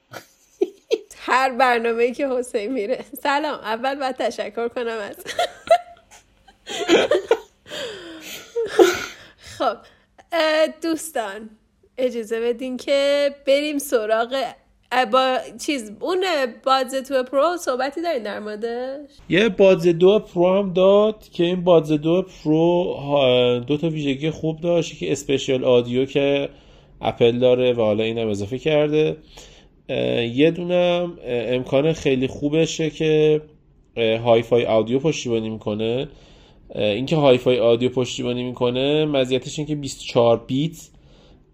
[1.18, 3.06] هر برنامه ای که حسین میره.
[3.24, 3.60] سلام.
[3.60, 5.16] اول باید تشکر کنم از
[9.58, 9.78] خب.
[10.82, 11.50] دوستان
[11.98, 14.44] اجازه بدین که بریم سراغ
[15.12, 16.26] با چیز اون
[16.66, 21.64] Buds two Pro صحبتی دارین در موردش؟ یه Buds دو Pro هم داد که این
[21.64, 24.98] Buds دو Pro دو تا ویژگی خوب داشت.
[24.98, 26.50] که spatial audio که
[27.02, 29.18] اپل داره و حالا اینم اضافه کرده.
[30.34, 33.42] یه دونم امکان خیلی خوبشه که
[33.98, 36.08] hi-fi audio پشتیبانی می‌کنه.
[36.76, 40.90] اینکه hi-fi audio پشتیبانی می‌کنه مزیتش این که 24 بیت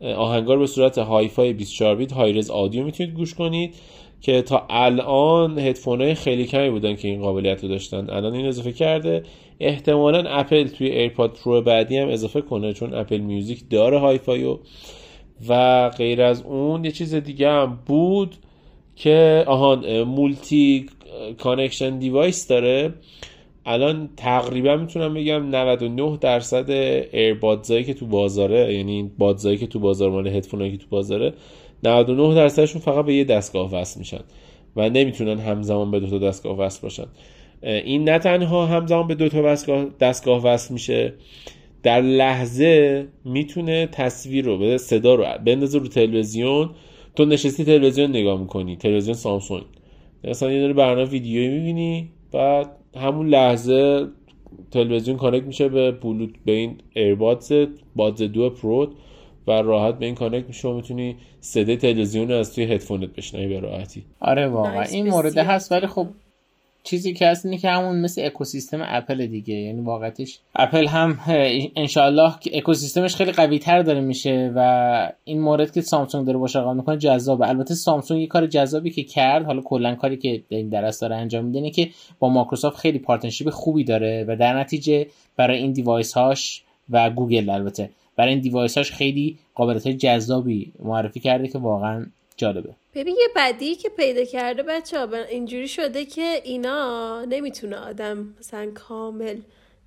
[0.02, 3.76] آهنگا رو به صورت hi-fi 24 بیت hi-res audio می‌تونید گوش کنید
[4.22, 8.10] که تا الان هدفون های خیلی کمی بودن که این قابلیت رو داشتن.
[8.10, 9.24] الان این اضافه کرده.
[9.60, 14.58] احتمالا اپل توی AirPod Pro بعدی هم اضافه کنه چون Apple Music داره hi-fi و
[15.50, 18.36] و غیر از اون یه چیز دیگه هم بود
[18.96, 20.86] که آهان multi
[21.38, 22.94] connection device داره.
[23.66, 26.70] الان تقریبا می‌تونم بگم 99 درصد
[27.12, 30.86] earbuds ایی که تو بازاره یعنی buds ایی که تو بازار مال هدفونایی که تو
[30.90, 31.34] بازاره
[31.84, 34.22] 99 درصدشون فقط به یه دستگاه وصل میشن
[34.76, 37.06] و نمی‌تونن همزمان به دو تا دستگاه وصل باشن.
[37.64, 39.42] این نه تنها همزمان به دو تا
[40.00, 41.14] دستگاه, وصل میشه
[41.86, 46.70] در لحظه می‌تونه تصویر رو به صدا رو بندازه رو تلویزیون
[47.16, 49.64] تو نشستی تلویزیون نگاه می‌کنی تلویزیون سامسونگ.
[50.24, 54.08] مثلا یه دونه برنامه ویدیویی می‌بینی بعد همون لحظه
[54.72, 57.54] تلویزیون connect میشه به بلوت به این earbuds
[57.96, 58.94] Buds دو Pro
[59.48, 63.60] و راحت به این connect میشه و می‌تونی صدای تلویزیون از توی هدفونت بشنوی به
[63.60, 64.04] راحتی.
[64.20, 64.82] آره واقعا.
[64.82, 65.38] این مورد.
[65.38, 66.08] هست ولی خب
[66.86, 69.54] چیزی که هست اینه که همون مثل اکوسیستم اپل دیگه.
[69.54, 71.20] یعنی واقعتش اپل هم
[71.76, 76.78] انشالله اکوسیستمش خیلی قوی تر داره میشه و این مورد که سامسونگ داره باشه رقابت
[76.78, 77.50] می‌کنه جذابه.
[77.50, 81.46] البته سامسونگ یه کار جذابی که کرد حالا کلا کاری که این درس داره انجام
[81.46, 86.14] میده اینه که با مایکروسافت خیلی partnership خوبی داره و در نتیجه برای این device
[86.14, 92.06] هاش و گوگل البته برای این device هاش خیلی قابلیت جذابی معرفی کرده که واقعا
[92.38, 92.70] جالبه.
[92.96, 98.72] ببین یه بدی که پیدا کرده بچه ها اینجوری شده که اینا نمی‌تونه آدم مثلا
[98.76, 99.38] کامل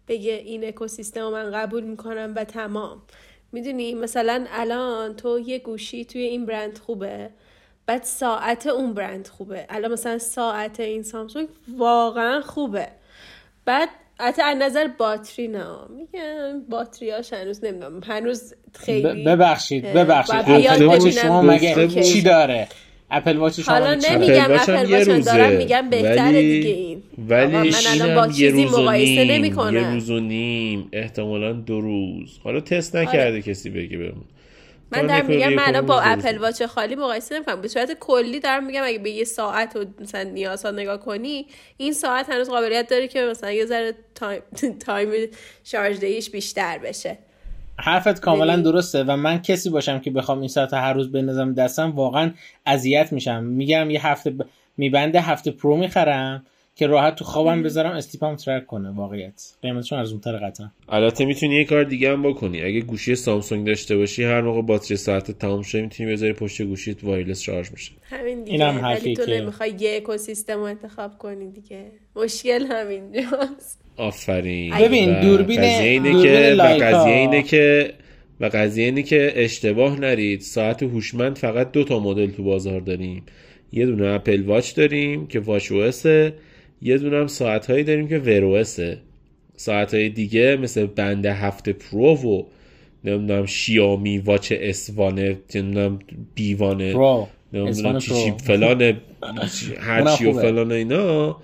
[0.08, 3.02] بگه این اکوسیستم رو من قبول می‌کنم و تمام.
[3.52, 7.30] می‌دونی؟ مثلا الان تو یه گوشی توی این برند خوبه
[7.86, 9.66] بعد ساعت اون برند خوبه.
[9.68, 12.88] الان مثلا ساعت این سامسونگ واقعا خوبه.
[13.64, 13.88] بعد
[14.20, 15.66] حتی از نظر باتری نه.
[15.88, 18.00] میگم باتریاش هنوز نمی‌دونم.
[18.04, 20.42] هنوز خیلی ببخشید ببخشید.
[20.42, 21.10] ببینم.
[21.10, 22.22] شما مگه چی.
[22.22, 22.68] داره؟
[23.10, 25.56] اپل واچ شما حالا؟ نمیگم اپل واچ دارم.
[25.56, 29.74] میگم بهتره ولی- دیگه این ولی من الان با چیزی روز و مقایسه نیم، نمی‌کنم.
[29.76, 34.24] یه روز و نیم احتمالا دو روز حالا تست نکرده کسی بگه بهمون
[34.92, 38.82] من دارم میگم من با Apple Watch خالی مقایسه نمی‌کنم به صورت کلی دارم میگم
[38.84, 43.20] اگه به یه ساعت و مثلا نیازها نگاه کنی این ساعت هنوز قابلیت داره که
[43.22, 44.42] مثلا یه ذره time,
[44.86, 45.08] time
[45.64, 47.18] شارژ دهیش بیشتر بشه
[47.80, 51.90] حرفت کاملا درسته و من کسی باشم که بخوام این ساعت هر روز بندازم دستم
[51.90, 52.30] واقعا
[52.66, 53.44] اذیت میشم.
[53.44, 54.42] میگم یه هفته ب...
[54.76, 59.52] Mi Band هفت Pro می‌خرم که راحت تو خوابم بذارم sleep م track کنه واقعیت.
[59.62, 60.70] قیمتشون ارزونتر قطعا.
[60.88, 62.62] البته می‌تونی یه کار دیگه هم بکنی.
[62.62, 67.04] اگه گوشی سامسونگ داشته باشی هر موقع باتری ساعت تمام شه می‌تونی بذاری پشت گوشیت
[67.04, 68.52] وایرلس شارژ میشه همین دیگه.
[68.52, 71.84] اینم ولی حرفی تو نمی‌خوای یه اکوسیستم رو انتخاب کنی دیگه.
[72.16, 73.87] مشکل همینجاست.
[73.98, 74.74] آفرین.
[74.78, 76.28] ببین، دوربین- قضیه اینه که.
[76.84, 77.92] قضیه اینه که
[78.40, 80.40] و قضیه اینه که اشتباه نرید.
[80.40, 83.22] ساعت هوشمند فقط دو تا مدل تو بازار داریم.
[83.72, 85.90] یه دونه اپل واچ داریم که واچ او
[86.82, 88.64] یه دونه هم ساعت هایی داریم که ور او
[89.56, 92.42] ساعت های دیگه مثل بند هفت پرو و
[93.04, 95.98] نمی‌دونم شیامی واچ اسوانه نمی‌دونم
[96.34, 97.28] بیوانه پرو.
[97.52, 98.82] نمی‌دونم چی فلان
[99.80, 100.32] هر اونم چی و.
[100.32, 101.36] فلان اینا.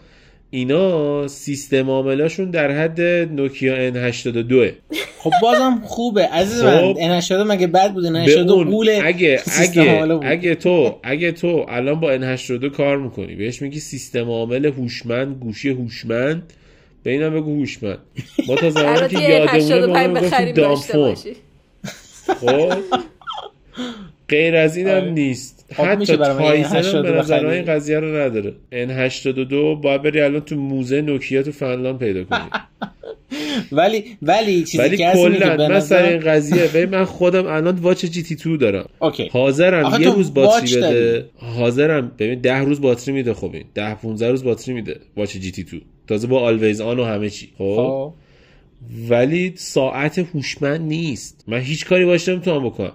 [0.51, 4.73] اینا سیستم عاملاشون در حد نوکیا N82
[5.19, 6.27] خب بازم خوبه.
[6.27, 6.67] عزیز خب.
[6.67, 10.25] من انشاده مگه بد بود؟ به انشاده اون قول اگه اگه بود.
[10.25, 15.69] اگه تو اگه تو الان با N82 کار می‌کنی بهش میگی سیستم عامل هوشمند گوشی
[15.69, 16.53] هوشمند
[17.03, 17.99] به اینم بگو هوشمند.
[18.49, 21.37] ما تا زمانی که یادمونه ما 85 می‌گفتیم بخریم dumb phone باشی.
[22.41, 22.73] خب؟
[24.29, 25.11] غیر از این هم آره.
[25.11, 25.67] نیست.
[25.77, 28.53] خب حتی میشه برای من تایزن هم N82 به نظر؟ این قضیه رو نداره.
[28.73, 32.41] N82 باید بری الان تو موزه نوکیا تو فنلاند پیدا کنی.
[33.73, 38.05] ولی ولی چیزی ولی که کلا من سر این قضیه ببین من خودم الان Watch
[38.05, 38.89] GT 2 دارم.
[38.99, 39.29] اوکی.
[39.33, 40.77] حاضرم یه روز باتری.
[40.77, 41.25] بده.
[41.37, 42.13] حاضرم.
[42.19, 43.65] ببین ده روز باتری میده خب این.
[43.75, 47.49] ده 15 روز باتری میده Watch GT 2 تازه با always on و همه چی.
[47.59, 48.13] خب؟ خب.
[49.09, 51.45] ولی ساعت هوشمند نیست.
[51.47, 52.93] من هیچ کاری باش نمی‌تونم بکنم.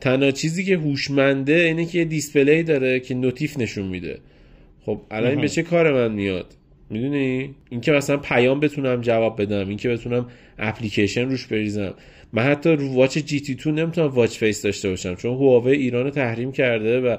[0.00, 4.18] تنها چیزی که هوشمنده اینه که یه display داره که notif نشون میده.
[4.86, 6.46] خب الان این به چه کار من میاد؟
[6.90, 10.26] می‌دونی؟ اینکه مثلا پیام بتونم جواب بدم اینکه بتونم
[10.58, 11.94] اپلیکیشن روش بریزم.
[12.32, 16.10] من حتی رو Watch GT 2 نمی‌تونم watch face داشته باشم چون هواوی ایران رو
[16.10, 17.16] تحریم کرده و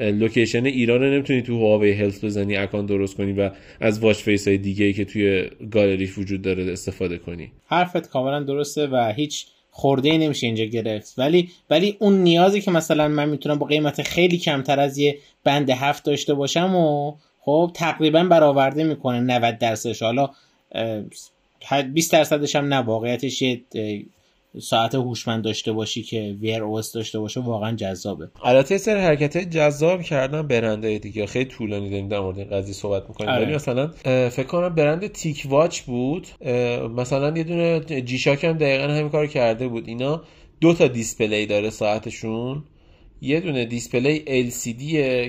[0.00, 4.48] location ایران رو نمی‌تونی تو Huawei Health بزنی account درست کنی و از watch face
[4.48, 7.52] های دیگه ای که توی گالریش وجود داره استفاده کنی.
[7.66, 11.14] حرفت کاملا درسته و هیچ خرده ای نمیشه اینجا گرفت.
[11.18, 15.70] ولی ولی اون نیازی که مثلا من می‌تونم با قیمت خیلی کمتر از یه Band
[15.70, 20.02] هفت داشته باشم و خب تقریبا برآورده می‌کنه 90 درصدش.
[20.02, 20.30] حالا
[20.72, 23.60] اه، 20 درصدش هم نه واقعیتش یه
[24.60, 28.28] ساعت هوشمند داشته باشی که Wear OS داشته باشه واقعا جذابه.
[28.44, 31.26] البته یه سری حرکت جذاب کردن برندا دیگه.
[31.26, 33.30] خیلی طولانی داریم در مورد این قضیه صحبت می‌کنیم.
[33.30, 33.44] آره.
[33.44, 33.88] ولی مثلا
[34.28, 36.26] فکر کنم برند TicWatch بود.
[36.96, 39.88] مثلا یه دونه G-Shock هم دقیقا همین کار کرده بود.
[39.88, 40.22] اینا
[40.60, 42.64] دو تا display داره ساعتشون.
[43.20, 44.82] یه دونه display LCD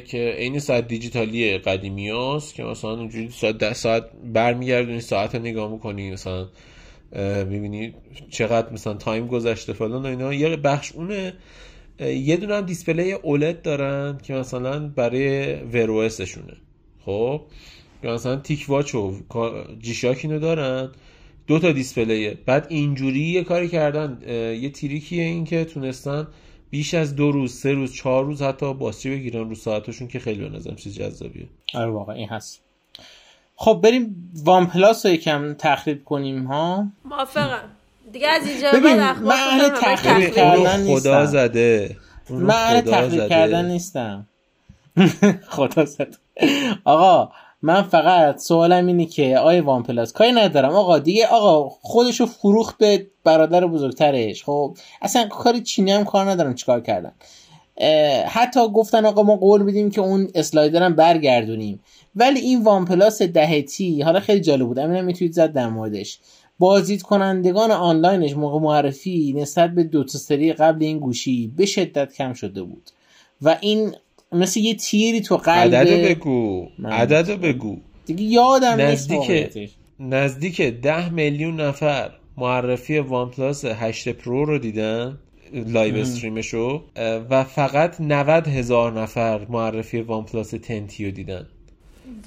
[0.08, 4.04] که عین ساعت دیجیتالی قدیمی هست که مثلا اونجوری ساعت ده ساعت
[4.34, 6.48] برمیگردونی ساعت رو نگاه می‌کنی مثلا
[7.50, 7.94] می‌بینی
[8.30, 10.34] چقدر مثلا time گذشته فلان و اینا.
[10.34, 11.34] یه بخش اونه
[12.00, 16.54] یه دونه هم display OLED دارن که مثلا برای Wear OS شونه
[17.06, 17.42] خب؟
[18.04, 19.14] یا مثلا TicWatch و
[19.80, 20.92] G-Shock اینو دارن.
[21.48, 22.38] دو تا display ه.
[22.46, 24.20] بعد اینجوری یه کاری کردن
[24.62, 26.28] یه trick یه این که تونستن
[26.70, 30.42] بیش از دو روز سه روز چهار روز حتی باتری بگیرن رو ساعتشون که خیلی
[30.42, 31.48] به نظرم چیز جذابیه.
[31.74, 32.67] آره واقعا این هست.
[33.60, 37.60] خب بریم OnePlus رو یکم تخریب کنیم ها؟ موافقم.
[38.14, 40.34] دیگه از اینجا ببین، بعد اخبار من اهل تخریب.
[40.34, 41.00] کردن نیستم.
[41.00, 41.96] خدا زده.
[42.30, 43.30] من اهل تخریب زده.
[43.30, 44.28] کردن نیستم.
[45.50, 46.16] خدا زد.
[46.86, 52.78] آقا من فقط سوالم اینه که آی OnePlus کاری ندارم؟ آقا دیگه آقا خودشو فروخت
[52.78, 54.44] به برادر بزرگترش.
[54.44, 57.12] خب اصلا کاری چینی هم کار ندارم چیکار کردن
[58.28, 61.80] حتی گفتن آقا ما قول میدیم که اون slider هم برگردونیم.
[62.16, 64.80] ولی این OnePlus ده T حالا خیلی جالب بود.
[64.80, 66.20] امینم یه توییت زد در موردش.
[66.60, 72.14] بازدید کنندگان آنلاینش موقع معرفی نسبت به دو تا سری قبل این گوشی به شدت
[72.14, 72.90] کم شده بود.
[73.42, 73.96] و این
[74.32, 76.68] مثل یه تیری تو قلب عددو بگو.
[76.86, 77.78] عددو بگو.
[78.06, 79.72] دیگه یادم نیست نزدیک.
[80.00, 85.18] نزدیک ده میلیون نفر معرفی OnePlus 8 Pro رو دیدن؟
[85.54, 86.84] live stream شو
[87.30, 91.48] و فقط 90 هزار نفر معرفی وان پلاس 10 رو دیدن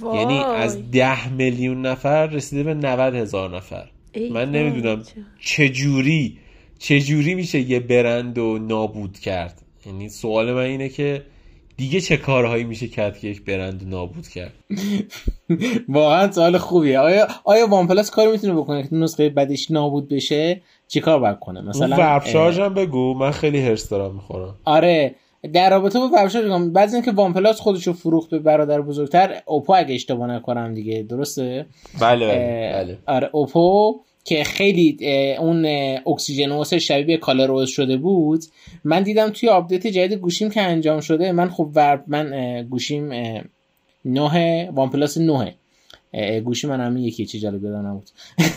[0.00, 0.18] وای.
[0.18, 3.88] یعنی از 10 میلیون نفر رسیده به 90 هزار نفر
[4.32, 4.52] من.
[4.52, 5.02] نمی‌دونم
[5.40, 6.38] چجوری
[6.78, 11.22] چجوری میشه یه برند رو نابود کرد یعنی سوال من اینه که
[11.80, 14.52] دیگه چه کارهایی میشه کرد که یک برند نابود کرد؟
[15.88, 16.98] واقعا سوال خوبیه.
[16.98, 21.60] آیا آیا وان پلاس کاری می‌تونه بکنه که نسخه بعدش نابود بشه؟ چیکار باید کنه؟
[21.60, 23.14] مثلا Warp اه، شارژ هم بگو.
[23.14, 24.54] من خیلی حرص دارم می‌خورم.
[24.64, 25.14] آره.
[25.52, 29.42] در رابطه با Warp Charge بگم بعضی اینکه OnePlus خودش رو فروخت به برادر بزرگتر
[29.46, 31.02] Oppo اگه اشتباه نکنم دیگه.
[31.02, 31.66] درسته؟
[32.00, 32.98] بله اه، بله.
[33.06, 34.98] آره Oppo که خیلی
[35.38, 38.44] اون اه، OxygenOS شبیه به ColorOS شده بود
[38.84, 43.12] من دیدم توی آپدیت جدید گوشیم که انجام شده من خب Warp من گوشیم
[44.04, 45.54] نه OnePlus 9
[46.14, 48.10] اه، گوشی من همین یکی چه جالب یادم نبود.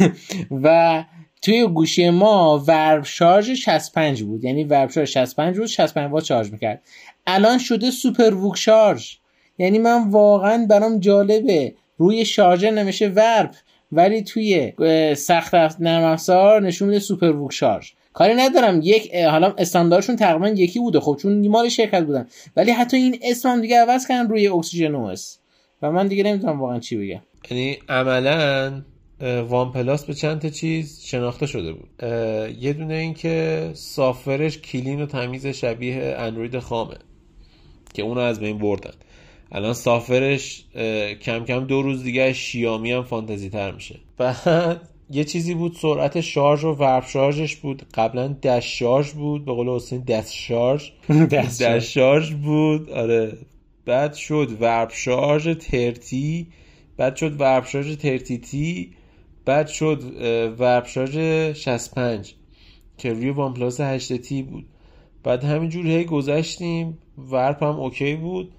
[0.63, 1.05] و
[1.41, 4.43] توی گوشی ما Warp Charge 65 بود.
[4.43, 6.81] یعنی Warp Charge 65 بود 65 وات شارژ می‌کرد.
[7.27, 9.15] الان شده SuperVOOC Charge.
[9.57, 11.73] یعنی من واقعا برام جالبه.
[11.97, 13.55] روی شارژر نمیشه Warp
[13.95, 14.73] ولی توی
[15.15, 17.91] سخت نرم افزار نشون میده SuperVOOC Charge.
[18.13, 22.27] کاری ندارم یک حالا استانداردشون تقریبا یکی بوده خب چون مال شرکت بودن.
[22.55, 25.37] ولی حتی این اسم هم دیگه عوض کردن روی OxygenOS
[25.81, 27.21] و من دیگه نمی‌تونم واقعا چی بگم.
[27.51, 28.81] یعنی عملا
[29.49, 31.89] OnePlus به چند تا چیز شناخته شده بود.
[32.59, 36.95] یه دونه این که software ش clean و تمیز شبیه اندروید خامه
[37.93, 38.93] که اونو از بین بردن.
[39.53, 40.65] الان software ش
[41.21, 43.99] کم کم دو روز دیگه Xiaomi هم فانتزی تر میشه.
[44.17, 47.83] بعد یه چیزی بود سرعت شارژ و Warp Charge ش بود.
[47.93, 50.89] قبلا Dash Charge بود به قول حسین دست شارژ.
[51.31, 52.31] دست شارژ.
[52.33, 53.37] بود آره.
[53.85, 56.47] بعد شد Warp Charge thirty
[56.97, 58.91] بعد شد Warp Charge thirty T
[59.45, 60.03] بعد شد
[60.59, 61.17] Warp Charge
[61.57, 62.35] 65
[62.97, 64.65] که روی OnePlus 8T بود.
[65.23, 66.97] بعد همینجور هی گذشتیم
[67.31, 68.51] Warp هم okay بود.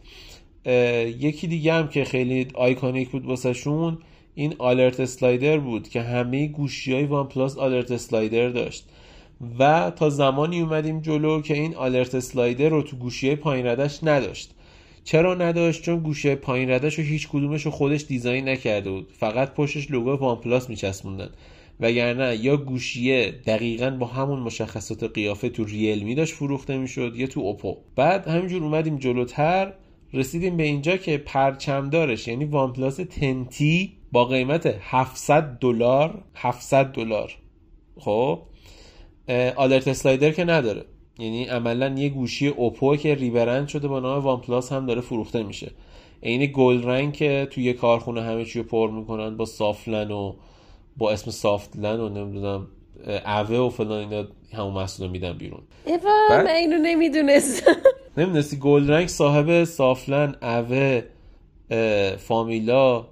[1.20, 3.98] یکی دیگه هم که خیلی iconic بود واسه شون
[4.34, 8.84] این alert slider بود که همه گوشی های OnePlus alert slider داشت.
[9.58, 14.50] و تا زمانی اومدیم جلو که این alert slider رو تو گوشی پایین رده‌ش نداشت.
[15.04, 19.08] چرا نداشت؟ چون گوشی پایین رده‌ش رو هیچ کدومش رو خودش design نکرده بود.
[19.18, 21.30] فقط پشتش لوگو OnePlus میچسبوندن.
[21.80, 27.40] وگرنه یا گوشیه دقیقا با همون مشخصات قیافه تو Realme داشت فروخته می‌شد یا تو
[27.40, 27.76] Oppo.
[27.96, 29.72] بعد همینجور اومدیم جلوتر.
[30.14, 33.62] رسیدیم به اینجا که پرچمدارش یعنی OnePlus 10T
[34.12, 37.32] با قیمت 700 دلار 700 دلار.
[38.00, 38.38] خب؟
[39.56, 40.84] alert slider که نداره.
[41.18, 45.70] یعنی عملا یه گوشی Oppo که rebrand شده با نام OnePlus هم داره فروخته میشه.
[46.22, 50.34] عین گلرنگ که توی کارخونه همه چی رو پر می‌کنن با سافتلن و
[50.96, 52.66] با اسم سافتلن و نمی‌دونم
[53.06, 55.62] اوه و فلان اینا همون محصول میدن بیرون.
[55.86, 57.72] ای وای من اینو نمی‌دونستم.
[58.16, 61.02] نمی‌دونستی گلرنگ صاحب سافتلن اوه
[61.70, 63.04] اه، فامیلا اه،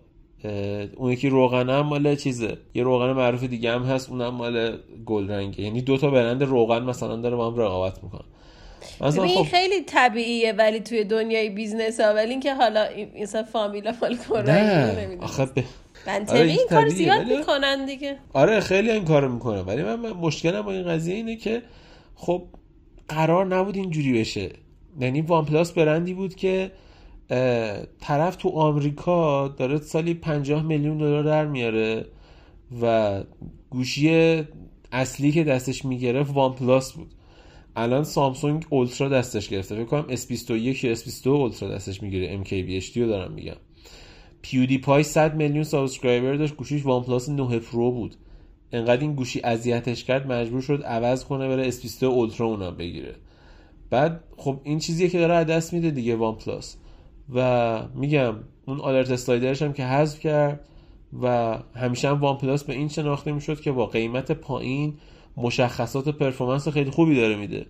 [0.96, 2.56] اون یکی روغن هم مال چیزه.
[2.74, 7.16] یه روغن معروف دیگه هم هست اونم مال گلرنگه یعنی دو تا برند روغن مثلا
[7.16, 8.24] داره با هم رقابت می‌کنن.
[9.00, 14.16] مثلا خب خیلی طبیعیه ولی توی دنیای business ها ولی اینکه حالا این فامیلا مال
[14.42, 15.62] نه آخه ب...
[16.06, 18.16] منطقی آره، این کار زیاد ولی- می‌کنن دیگه.
[18.32, 19.60] آره خیلی این کارو می‌کنه.
[19.62, 21.62] ولی من, من مشکلم با این قضیه اینه که
[22.14, 22.42] خب
[23.08, 24.50] قرار نبود اینجوری بشه.
[25.00, 26.72] یعنی OnePlus برندی بود که
[28.00, 32.06] طرف تو آمریکا داره سالی 50 میلیون دلار در میاره
[32.82, 33.20] و
[33.70, 34.42] گوشی
[34.92, 37.10] اصلی که دستش می‌گرفت OnePlus بود.
[37.76, 39.74] الان سامسونگ Ultra دستش گرفته.
[39.74, 42.44] فکر کنم S21 یا S22 Ultra دستش می‌گیره.
[42.44, 43.56] MKBHD رو دارم میگم.
[44.42, 46.56] PewDiePie 100 میلیون subscriber داشت.
[46.56, 48.14] گوشیش OnePlus 9 Pro بود.
[48.72, 53.14] انقدر این گوشی اذیتش کرد مجبور شد عوض کنه بره S22 Ultra اونم بگیره.
[53.92, 56.76] بعد خب این چیزیه که داره دست میده دیگه OnePlus.
[57.34, 58.34] و میگم
[58.66, 60.60] اون alert slider ش هم که حذف کرد
[61.22, 64.94] و همیشه هم OnePlus به این شناخته می‌شد که با قیمت پایین
[65.36, 67.66] مشخصات performance خیلی خوبی داره میده.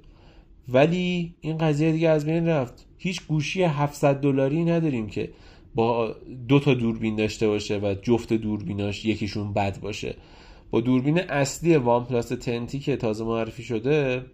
[0.69, 2.87] ولی این قضیه دیگه از بین رفت.
[2.99, 5.31] هیچ گوشی 700 دلاری نداریم که
[5.75, 6.15] با
[6.49, 10.15] دو تا دوربین داشته باشه و جفت دوربیناش یکیشون بد باشه.
[10.71, 14.25] با دوربین اصلی OnePlus Ten T که تازه معرفی شده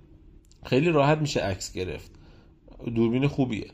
[0.64, 2.10] خیلی راحت میشه عکس گرفت.
[2.94, 3.66] دوربین خوبیه.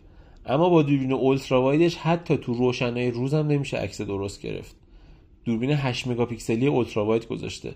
[0.46, 4.76] اما با دوربین ultra wide ش حتی تو روشنای روز هم نمیشه عکس درست گرفت.
[5.44, 7.74] دوربین 8 مگاپیکسلی ultra wide گذاشته.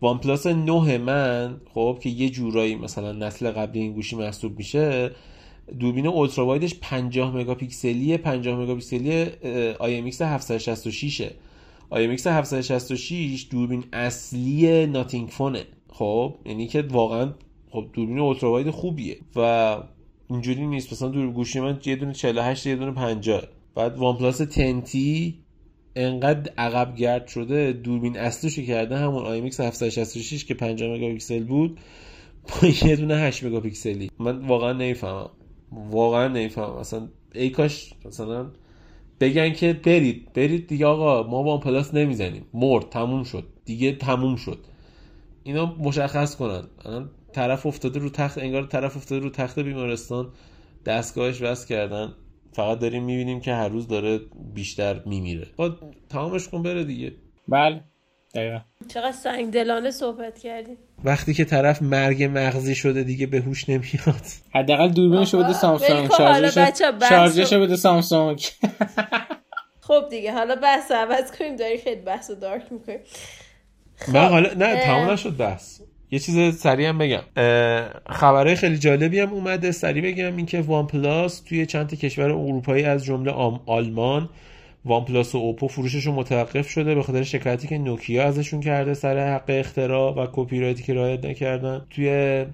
[0.00, 5.10] OnePlus 9 من خب که یه جورایی مثلا نسل قبلی این گوشی محسوب میشه
[5.80, 9.26] دوربین ultra wide ش 50 مگاپیکسلی 50 مگاپیکسلی
[9.78, 11.30] آی ام ایکس 766
[11.90, 15.64] آی ام ایکس 766 دوربین اصلی Nothing Phone ه.
[15.88, 17.32] خب یعنی که واقعا
[17.70, 19.76] خب دوربین ultra wide خوبیه و
[20.30, 20.92] اینجوری نیست.
[20.92, 23.42] مثلا دور گوشی من یه دونه 48 یه دونه 50
[23.74, 25.38] بعد OnePlus Ten T
[25.96, 27.72] انقدر عقب گرد شده.
[27.72, 31.80] دوربین اصلیشو کرده همون X 766 که 50 مگاپیکسل بود.
[32.42, 34.10] با یه دونه 8 مگاپیکسلی.
[34.18, 35.30] من واقعا نمی‌فهمم.
[35.72, 36.76] واقعا نمی‌فهمم.
[36.76, 38.50] اصلا ای کاش مثلا
[39.20, 42.44] بگن که برید برید دیگه آقا ما OnePlus نمی‌زنیم.
[42.54, 43.44] مرد تموم شد.
[43.64, 44.58] دیگه تموم شد.
[45.42, 46.62] اینا مشخص کنن.
[46.84, 50.32] الان طرف افتاده رو تخت انگار طرف افتاده رو تخت بیمارستان
[50.86, 52.14] دستگاهش وصل کردن.
[52.52, 54.20] فقط داریم می‌بینیم که هر روز داره
[54.54, 55.46] بیشتر میمیره.
[55.56, 55.76] با
[56.10, 57.12] تمامش کن بره دیگه.
[57.48, 57.80] بله.
[58.34, 58.60] دقیقا.
[58.88, 64.22] چقدر سنگ دلانه صحبت کردیم وقتی که طرف مرگ مغزی شده دیگه به هوش نمیاد.
[64.54, 66.10] حداقل دوربینشو بده سامسونگ.
[67.08, 68.40] شارژشو بده سامسونگ.
[69.80, 73.00] خب دیگه حالا بحث عوض کنیم داری خیلی بحث دارک می‌کنیم.
[74.12, 75.80] نه حالا نه تمام نشد بحث.
[76.10, 77.22] یه چیز سریع هم بگم.
[78.10, 79.72] خبرهای خیلی جالبی هم اومده.
[79.72, 83.30] سریع بگم اینکه OnePlus توی چند کشور اروپایی از جمله
[83.66, 84.28] آلمان
[84.84, 89.44] OnePlus و Oppo فروششون متوقف شده به خاطر شکایتی که Nokia ازشون کرده سر حق
[89.48, 91.86] اختراع و کپی رایتی که رعایت نکردن.
[91.90, 92.44] توی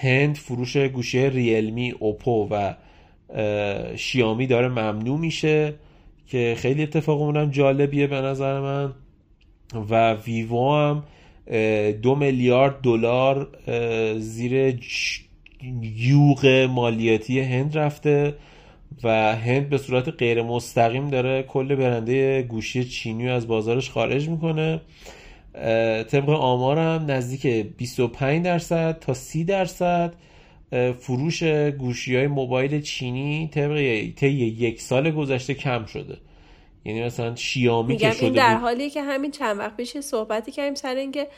[0.00, 2.74] هند فروش گوشی Realme Oppo و
[3.96, 5.74] Xiaomi داره ممنوع میشه
[6.26, 8.92] که خیلی اتفاق اونم جالبیه به نظر من.
[9.90, 11.02] و ویوو هم
[12.02, 13.48] دو میلیارد دلار
[14.18, 14.78] زیر
[15.96, 18.34] یوغ مالیاتی هند رفته
[19.04, 24.80] و هند به صورت غیر مستقیم داره کل برنده گوشی چینی از بازارش خارج می‌کنه.
[26.10, 27.46] طبق آمارم نزدیک
[27.76, 30.14] 25 درصد تا 30 درصد
[30.98, 31.42] فروش
[31.78, 36.16] گوشی های موبایل چینی طبق طی یک سال گذشته کم شده.
[36.84, 40.74] یعنی مثلا شیامی که شده این در حالیه که همین چند وقت پیش صحبتی کردیم
[40.74, 41.28] سر اینکه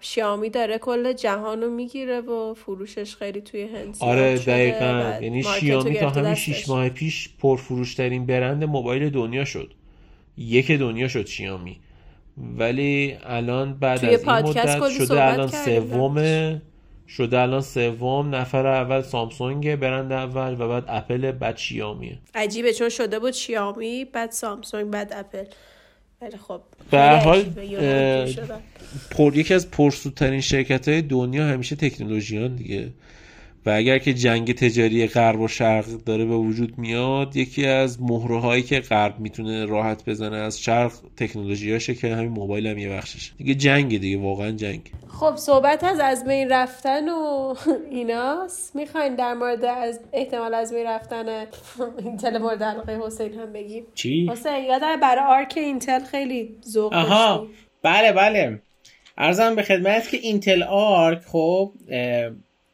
[0.00, 5.18] شیامی داره کل جهان رو می‌گیره و فروشش خیلی توی هند آره دقیقا.
[5.22, 9.74] یعنی شیامی تا همین شیش ماه پیش پرفروشترین برند موبایل دنیا شد.
[10.36, 11.80] یک دنیا شد شیامی.
[12.58, 16.62] ولی الان بعد از این مدت شده الان سومه
[17.08, 22.88] شده الان سوم نفر اول سامسونگ برند اول و بعد اپل بعد شیامیه عجیبه چون
[22.88, 25.44] شده بود شیامی بعد سامسونگ بعد اپل.
[26.22, 27.44] ولی خب به هر حال
[29.10, 32.88] پر یکی از پرسودترین شرکت های دنیا همیشه تکنولوژیان دیگه.
[33.68, 38.40] و اگر که جنگ تجاری غرب و شرق داره به وجود میاد یکی از مهره
[38.40, 42.88] هایی که غرب می‌تونه راحت بزنه از شرق تکنولوژی هاشه که همین موبایل هم یه
[42.88, 43.32] بخششه.
[43.36, 44.80] دیگه جنگ دیگه واقعا جنگ.
[45.08, 47.54] خب صحبت از از بین رفتن و
[47.90, 48.76] ایناست.
[48.76, 51.46] می‌خواین در مورد از احتمال از بین رفتن
[52.04, 57.46] Intel مورد علاقه حسین هم بگیم؟ چی؟ حسین یادم برای Arc Intel خیلی ذوق آها.
[57.82, 58.62] بله بله.
[59.18, 61.72] عرضم به خدمت که Intel Arc خب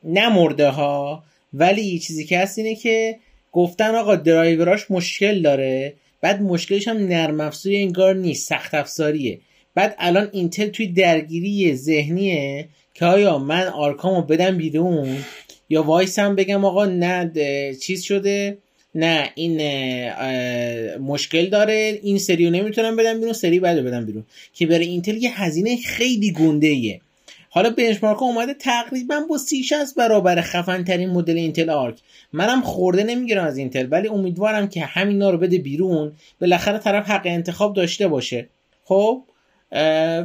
[0.05, 3.16] نمرده ها ولی چیزی که هست اینه که
[3.52, 9.38] گفتن آقا درایوراش مشکل داره بعد مشکلش هم نرم افزاری انگار نیست سخت افزاریه.
[9.74, 15.18] بعد الان Intel توی درگیری ذهنیه که آیا من Arc امو بدم بیرون
[15.68, 17.30] یا وایسم بگم آقا نه
[17.82, 18.59] چیز شده؟
[18.94, 19.57] نه این
[20.98, 24.24] مشکل داره این سریو نمی‌تونم بدم بیرون سری بعد بدم بیرون.
[24.55, 27.00] که برای Intel یه هزینه خیلی گنده ایه
[27.55, 31.99] حالا benchmark اومده تقریبا با 3060 برابر خفن ترین مدل Intel Arc.
[32.32, 36.12] منم خورده نمی‌گیرم از Intel ولی امیدوارم که همینا رو بده بیرون.
[36.40, 38.48] بالاخره طرف حق انتخاب داشته باشه.
[38.84, 39.22] خب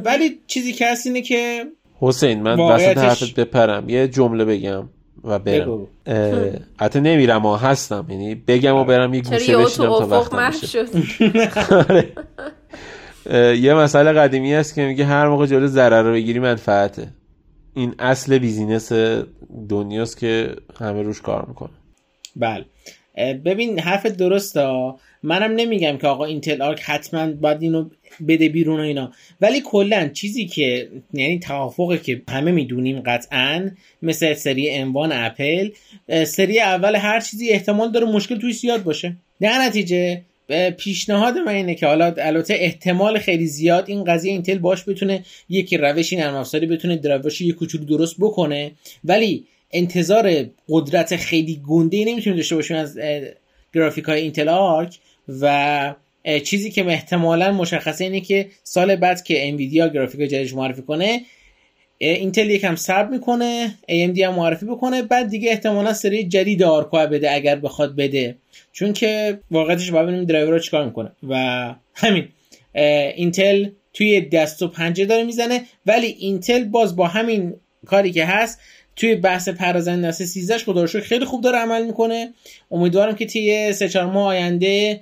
[0.04, 1.64] ولی چیزی که هست اینه که
[2.00, 3.88] حسین من وسط حرفت بپرم.
[3.88, 4.88] یه جمله بگم
[5.24, 5.86] و برم.
[6.80, 8.06] حتی نمیرم و هستم.
[8.10, 10.84] یعنی بگم و برم یه گوشه بشینم تا وقتم بشه.
[13.66, 17.08] یه مسئله قدیمی هست که میگه هر موقع جلو ضرر رو بگیری منفعته.
[17.80, 18.92] این اصل بیزینس
[19.68, 21.70] دنیاست که همه روش کار می‌کنه.
[22.36, 22.64] بله.
[23.44, 24.92] ببین حرف درسته.
[25.22, 27.88] منم نمیگم که آقا Intel Arc حتما باید اینو
[28.28, 29.12] بده بیرون و اینا.
[29.40, 33.70] ولی کلا چیزی که یعنی توافقی که همه می‌دونیم قطعا
[34.02, 35.70] مثل سری M1 Apple
[36.24, 39.16] سری اول هر چیزی احتمال داره مشکل توی زیاد باشه.
[39.40, 40.22] در نتیجه.
[40.78, 45.76] پیشنهاد من اینه که حالا البته احتمال خیلی زیاد این قضیه Intel باش بتونه یکی
[45.76, 48.72] روشی نرم افزاری بتونه درایورش یک کوچولو درست بکنه.
[49.04, 52.98] ولی انتظار قدرت خیلی گنده نمی‌تونیم داشته باشیم از
[53.74, 54.98] گرافیک های Intel Arc
[55.40, 55.94] و
[56.44, 61.20] چیزی که احتمالا مشخصه اینه که سال بعد که Nvidia گرافیک جدیدش معرفی کنه
[62.02, 67.06] Intel یکم صبر می‌کنه AMD هم معرفی بکنه بعد دیگه احتمالا سری جدید Arc و
[67.06, 68.36] بده اگر بخواد بده.
[68.72, 71.12] چون که واقعتش باید ببینیم درایور چیکار می‌کنه.
[71.28, 71.34] و
[71.94, 72.28] همین
[73.14, 77.54] Intel توی دست و پنجه داره می‌زنه ولی Intel باز با همین
[77.86, 78.60] کاری که هست
[78.96, 82.32] توی بحث پرازن نسل 13 خدا خیلی خوب داره عمل می‌کنه.
[82.70, 85.00] امیدوارم که توی سه چهار ماه آینده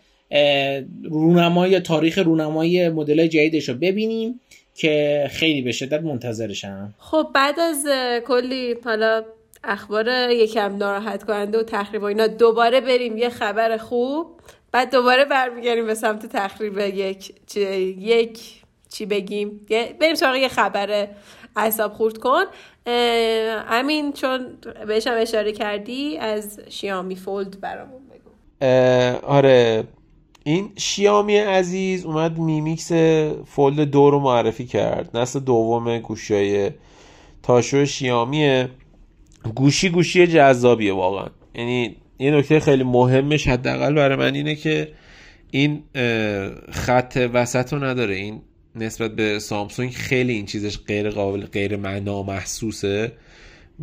[1.05, 4.41] رونمایی تاریخ رونمایی مدل جدیدش رو ببینیم.
[4.79, 6.95] که خیلی به شدت منتظرشم.
[6.99, 7.87] خب بعد از
[8.27, 9.25] کلی حالا
[9.65, 14.27] اخبار یکم ناراحت کننده و تخریب و اینا دوباره بریم یه خبر خوب
[14.73, 17.61] بعد دوباره برمیگردیم به سمت تخریب یک چی,
[17.99, 19.67] یک چی بگیم؟
[20.01, 21.09] بریم سراغ یه خبر
[21.57, 22.45] اعصاب خورد کن.
[22.87, 28.67] امین چون بهشم اشاره کردی از Xiaomi Fold برامون بگو.
[29.27, 29.85] آره
[30.45, 32.93] این Xiaomi عزیز اومد Mi Mix
[33.47, 35.17] Fold دو رو معرفی کرد.
[35.17, 36.71] نسل دوم گوشی های
[37.43, 38.69] تاشو Xiaomi ه
[39.55, 41.27] گوشی گوشی جذابیه واقعا.
[41.55, 44.93] یعنی یه نکته خیلی مهمش حداقل برای من اینه که
[45.51, 45.83] این
[46.71, 48.15] خط وسط رو نداره.
[48.15, 48.43] این
[48.75, 53.13] نسبت به سامسونگ خیلی این چیزش غیر قابل غیر معنا محسوسه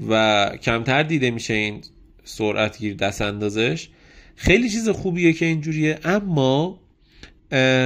[0.09, 1.81] و کمتر دیده میشه این
[2.23, 3.89] سرعت گیر دست اندازش
[4.35, 6.79] خیلی چیز خوبیه که اینجوریه اما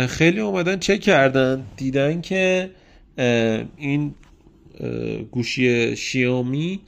[0.07, 2.69] خیلی اومدن چک کردن دیدن که
[3.77, 4.13] این
[5.31, 6.79] گوشی شیامی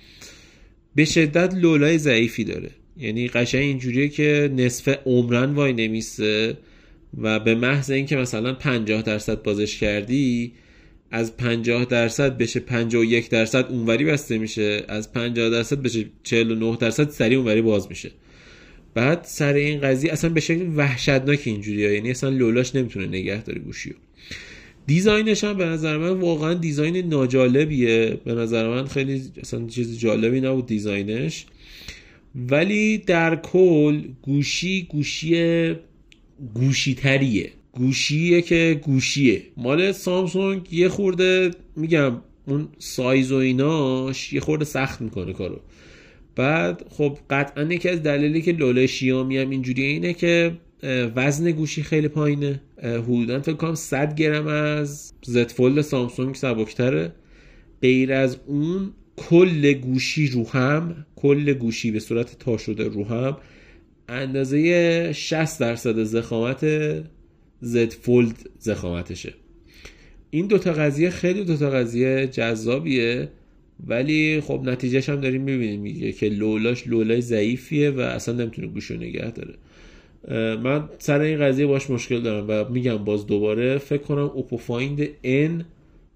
[0.96, 2.70] به شدت لولای ضعیفی داره.
[2.98, 6.58] یعنی قشنگ اینجوریه که نصف عمرن وای نمیسته
[7.18, 10.54] و به محض اینکه مثلا 50 درصد بازش کردی
[11.12, 17.10] از 50 درصد بشه 51 درصد اونوری بسته میشه از 50 درصد بشه 49 درصد
[17.10, 18.12] سریع اونوری باز میشه.
[18.94, 21.94] بعد سر این قضیه اصلا به شکل وحشتناک اینجوریه.
[21.94, 23.94] یعنی اصلا لولاش نمی‌تونه نگه داره گوشیو
[24.88, 28.18] دیزاینش هم به نظر من واقعا دیزاین ناجالبیه.
[28.26, 31.46] به نظر من خیلی اصلا چیز جالبی نبود دیزاینش.
[32.36, 35.76] ولی در کل گوشی گوشی
[36.54, 39.42] گوشی تریه گوشیه که گوشیه.
[39.58, 45.60] مال سامسونگ یه خورده میگم اون سایز و ایناش یه خورده سخت می‌کنه کارو.
[46.36, 50.52] بعد خب قطعا یکی از دلیلی که لوله شیامی هم اینجوریه اینه که
[51.16, 52.62] وزن گوشی خیلی پایینه.
[52.84, 57.14] حدودا فکر کنم 100 گرم از زد فولد سامسونگ سبکتره.
[57.82, 63.38] غیر از اون کل گوشی رو هم کل گوشی به صورت تا شده رو هم
[64.10, 66.66] اندازه 60 درصد ضخامت
[67.62, 69.34] Z Fold ضخامتشه.
[70.30, 73.30] این دوتا قضیه خیلی دوتا قضیه جذابیه.
[73.88, 78.96] ولی خب نتیجهش هم داریم می‌بینیم میگه که لولاش لولای ضعیفیه و اصلا نمی‌تونه گوشیو
[78.96, 79.54] نگه داره.
[80.58, 85.08] من سر این قضیه باش مشکل دارم و میگم باز دوباره فکر کنم Oppo Find
[85.24, 85.66] N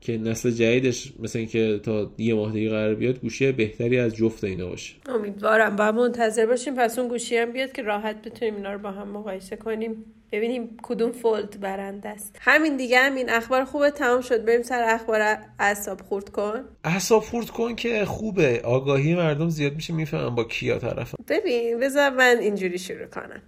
[0.06, 4.44] که نسل جدیدش مثل اینکه تا یه ماه دیگه قرار بیاد گوشی بهتری از جفت
[4.44, 4.94] اینا باشه.
[5.10, 5.76] امیدوارم.
[5.76, 6.76] با منتظر باشیم.
[6.76, 10.06] پس اون گوشی هم بیاد که راحت بتونیم اینا رو با هم مقایسه کنیم.
[10.32, 12.36] ببینیم کدوم فولد برنده است.
[12.42, 13.92] همین دیگه هم این اخبار خوبه.
[13.92, 14.46] تمام شد.
[14.46, 16.64] بریم سر اخبار اعصاب خورد کن.
[16.84, 18.62] اعصاب خورد کن که خوبه.
[18.64, 19.94] آگاهی مردم زیاد میشه.
[19.94, 23.42] می‌فهمم با کیا طرف ببین بذار من اینجوری شروع کنم.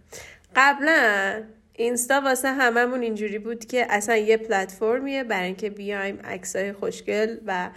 [0.55, 1.43] قبلا
[1.79, 7.69] اینستا واسه هممون اینجوری بود که اصلا یه پلتفرمیه برای اینکه بیایم عکسای خوشگل و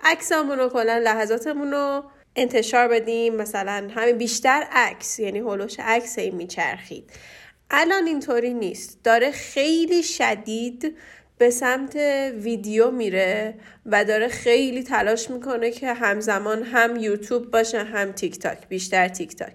[0.00, 2.04] عکسامون رو کلا لحظاتمون رو
[2.36, 3.34] انتشار بدیم.
[3.34, 7.10] مثلا همین بیشتر عکس یعنی هولوش عکس این میچرخید.
[7.70, 8.98] الان اینطوری نیست.
[9.04, 10.96] داره خیلی شدید
[11.38, 11.96] به سمت
[12.36, 13.54] ویدیو میره
[13.86, 19.36] و داره خیلی تلاش می‌کنه که همزمان هم یوتیوب باشه هم تیک تاک بیشتر تیک
[19.36, 19.52] تاک.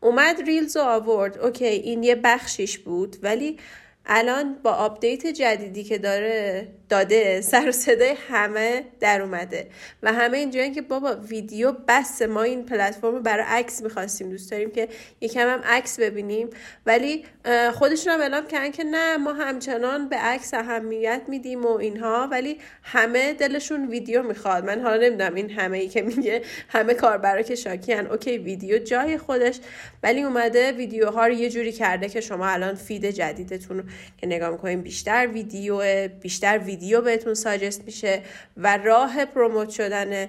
[0.00, 1.38] اومد Reels و آورد.
[1.38, 3.58] OK این یه بخشیش بود ولی
[4.06, 9.66] الان با update جدیدی که داره داده سر و صدای همه در اومده.
[10.02, 14.30] و همه اینجوریان که بابا ویدیو بس ما این پلتفرم برای عکس می‌خواستیم.
[14.30, 14.88] دوست داریم که
[15.20, 16.50] یکم هم عکس ببینیم.
[16.86, 17.24] ولی
[17.72, 22.28] خودشون هم اعلام کردن که نه ما همچنان به عکس اهمیت میدیم و اینها.
[22.30, 24.64] ولی همه دلشون ویدیو می‌خواد.
[24.64, 29.18] من حالا نمی‌دونم این همه ای که میگه همه کاربرا که شاکیان OK ویدیو جای
[29.18, 29.60] خودش.
[30.02, 33.84] ولی اومده ویدیوها رو یه جوری کرده که شما الان feed جدیدتون
[34.18, 38.22] که نگاه می‌کنین بیشتر ویدیو بیشتر ویدیو بهتون suggest میشه
[38.56, 40.28] و راه promote شدن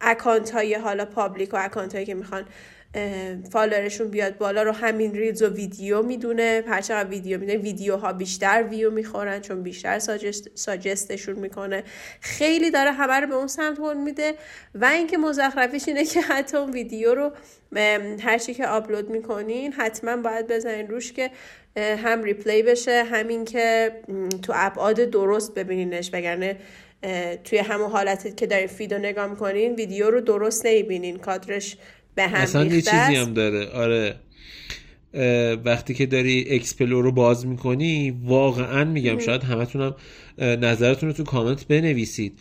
[0.00, 2.44] account های حالا public و account هایی که می‌خوان
[3.52, 6.64] follower شون بیاد بالا رو همین Reels و ویدیو می‌دونه.
[6.66, 11.84] هر ویدیو می‌دونه ویدیوها بیشتر ویو می‌خورن چون بیشتر suggest suggest شون می‌کنه.
[12.20, 14.34] خیلی داره همه رو به اون سمت میده
[14.74, 17.32] و اینکه مزخرفیش اینه که حتی اون ویدیو رو
[18.20, 21.30] هر چی که آپلود می‌کنین حتما باید بزنین روش که
[21.76, 23.92] هم replay بشه همین که
[24.42, 26.10] تو ابعاد درست ببینینش.
[26.12, 26.56] وگرنه
[27.44, 31.18] توی همون حالتی که دارین feed و نگاه می‌کنین ویدیو رو درست نمی‌بینین.
[31.18, 31.76] کادرش
[32.14, 33.66] به هم اصلا یه چیزی هم داره.
[33.66, 34.14] آره.
[35.64, 39.94] وقتی که داری explore رو باز می‌کنی واقعا میگم شاید همتونم
[40.38, 42.38] نظرتون رو تو کامنت بنویسید.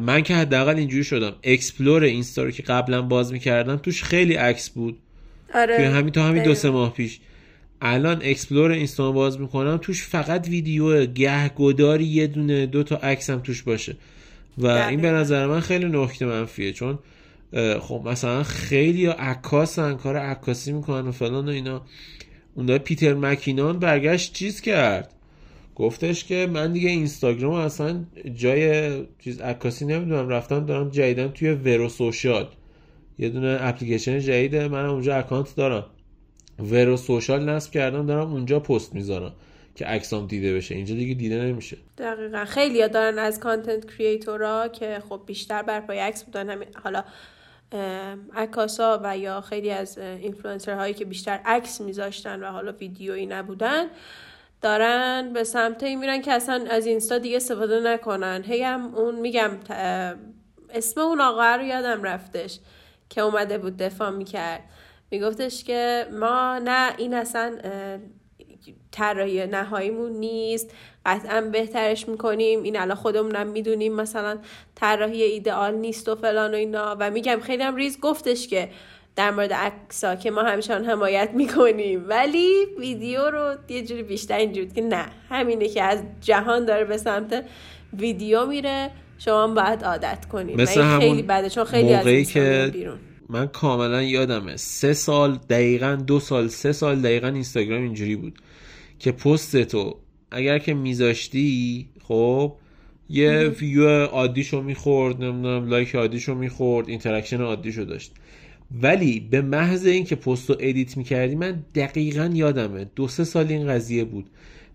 [0.00, 1.32] من که حداقل اینجوری شدم.
[1.42, 4.98] explore اینستا رو که قبلا باز می‌کردم توش خیلی عکس بود.
[5.54, 5.76] آره.
[5.76, 7.20] توی همین تا همین دو سه ماه پیش.
[7.82, 13.38] الان explore اینستا باز می‌کنم توش فقط ویدیو گهگداری یه دونه دو تا عکس هم
[13.38, 13.96] توش باشه.
[14.58, 16.98] و این به نظر من خیلی نکته منفیه چون
[17.80, 21.82] خب مثلا خیلی عکاسن کار عکاسی می‌کنن و فلان و اینا.
[22.54, 25.14] اون پیتر مکینان برگشت چیز کرد؟
[25.74, 30.28] گفتش که من دیگه اینستاگرام اصلا جای چیز عکاسی نمی‌دونم.
[30.28, 32.48] رفتم دارم جدیدن توی Vero Social
[33.18, 35.86] یه دونه اپلیکیشن جدیده من اونجا account دارم.
[36.58, 39.32] Vero Social نصب کردم دارم اونجا پست می‌ذارم
[39.74, 40.74] که عکسام دیده بشه.
[40.74, 41.76] اینجا دیگه دیده نمیشه.
[41.98, 42.44] دقیقا.
[42.44, 46.50] خیلی دارن از content creator ا که خب بیشتر بر پای عکس بودن.
[46.50, 47.04] همین حالا
[48.34, 53.86] عکاسا و یا خیلی از اینفلوئنسر هایی که بیشتر عکس میذاشتن و حالا ویدیویی نبودن
[54.62, 58.42] دارن به سمت این میرن که اصلا از اینستا دیگه استفاده نکنن.
[58.46, 59.50] هی هم اون میگم
[60.70, 62.58] اسم اون آقا رو یادم رفتش
[63.08, 64.60] که اومده بود دفاع می‌کرد.
[65.10, 67.58] میگفتش که ما نه این اصلا
[68.90, 70.70] طراحی نهاییمون نیست.
[71.08, 72.62] قطعا بهترش می‌کنیم.
[72.62, 74.38] این الان خودمونم می‌دونیم مثلا
[74.74, 76.96] طراحی ایدئال نیست و فلان و اینا.
[77.00, 78.68] و میگم خیلی هم ریز گفتش که
[79.16, 82.04] در مورد عکسا که ما همیشان حمایت می‌کنیم.
[82.08, 85.04] ولی ویدیو رو یه جوری بیشتر اینجوری که نه.
[85.28, 87.44] همینه که از جهان داره به سمت
[87.98, 88.90] ویدیو میره.
[89.18, 90.60] شما باید عادت کنید.
[90.60, 92.98] مثل همون خیلی بده چون خیلی موقعی که بیرون.
[93.28, 94.56] من کاملا یادمه.
[94.56, 98.38] سه سال دقیقا دو سال سه سال دقیقا اینستاگرام اینجوری بود
[98.98, 99.96] که پست تو
[100.30, 102.52] اگر که میذاشتی خب
[103.10, 108.12] یه ویو عادیشو می‌خورد نمی‌دونم like عادیشو می‌خورد interaction عادیشو داشت.
[108.82, 112.86] ولی به محض اینکه پست رو edit می‌کردی من دقیقا یادمه.
[112.96, 114.26] دو سه سال این قضیه بود.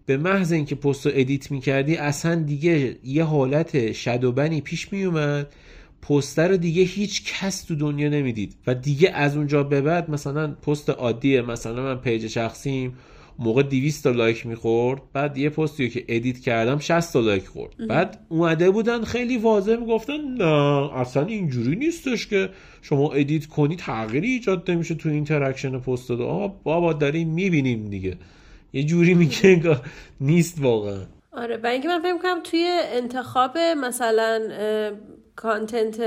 [0.06, 4.94] به محض اینکه پست رو edit می‌کردی اصلا دیگه یه حالت shadow ban ی پیش
[4.94, 5.48] میومد
[6.02, 8.56] پست رو دیگه هیچ کس تو دنیا نمی‌دید.
[8.68, 12.94] و دیگه از اونجا به بعد مثلا پست عادیه مثلا من page شخصیم.
[13.40, 17.88] موقع 200 تا like می‌خورد بعد یه پستی که edit کردم 60 تا like خورد.
[17.90, 22.50] بعد اومده بودن خیلی واضح می‌گفتن نه اصلا اینجوری نیستش که
[22.82, 26.20] شما edit کنی تغییری ایجاد نمیشه تو interaction پست داد
[26.64, 28.18] بابا داریم می‌بینیم دیگه.
[28.74, 29.78] یه جوری میگه
[30.22, 31.02] نیست واقعا.
[31.32, 34.40] آره و اینکه من فکر کنم توی انتخاب مثلا
[35.36, 36.02] content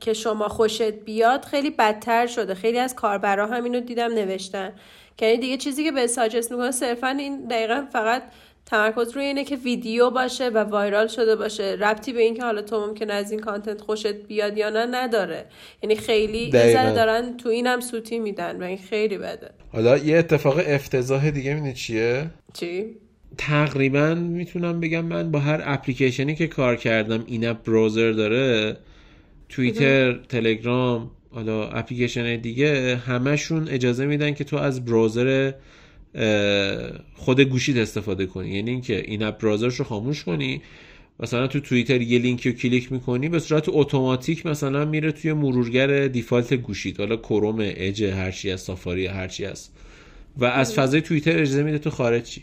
[0.00, 2.54] که شما خوشت بیاد خیلی بدتر شده.
[2.54, 4.72] خیلی از کاربرا همینو دیدم نوشتن.
[5.16, 8.22] که دیگه چیزی که به ساجست می‌کنه صرفا این دقیقا فقط
[8.66, 11.76] تمرکز روی اینه که ویدیو باشه و وایرال شده باشه.
[11.80, 15.46] ربطی به اینکه حالا تو ممکن از این کانتنت خوشت بیاد یا نه نداره.
[15.82, 19.50] یعنی خیلی نظر دارن تو اینم سوتی میدن و این خیلی بده.
[19.72, 22.86] حالا یه اتفاق افتضاح دیگه می‌دونی چیه؟ چی؟
[23.38, 28.76] تقریبا می‌تونم بگم من با هر اپلیکیشنی که کار کردم این اپ براوزر داره
[29.48, 35.52] توییتر تلگرام حالا اپلیکیشن دیگه همشون اجازه میدن که تو از براوزر
[37.14, 38.50] خود گوشید استفاده کنی.
[38.50, 40.62] یعنی اینکه in-app browser ش رو خاموش کنی
[41.20, 46.08] مثلا تو توییتر یه لینکی رو کلیک می‌کنی به صورت automatic مثلا میره توی مرورگر
[46.08, 49.72] default گوشید حالا Chrome Edge هرچی از Safari هرچی هست.
[50.36, 52.42] و از فضای توییتر اجازه میده تو خارج چی.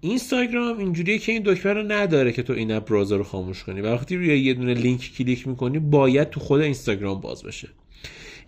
[0.00, 3.80] اینستاگرام اینجوریه که این دکمه رو نداره که تو in-app browser رو خاموش کنی.
[3.80, 7.68] وقتی روی یه دونه link click می‌کنی باید تو خود اینستاگرام باز بشه.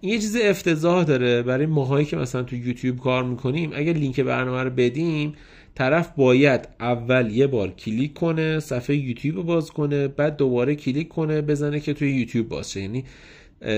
[0.05, 3.71] یه چیز افتضاح داره برای ماهایی که مثلا تو یوتیوب کار می‌کنیم.
[3.75, 5.35] اگه لینک برنامه رو بدیم
[5.75, 11.09] طرف باید اول یه بار کلیک کنه صفحه یوتیوب رو باز کنه بعد دوباره کلیک
[11.09, 12.81] کنه بزنه که توی یوتیوب باز شه.
[12.81, 13.05] یعنی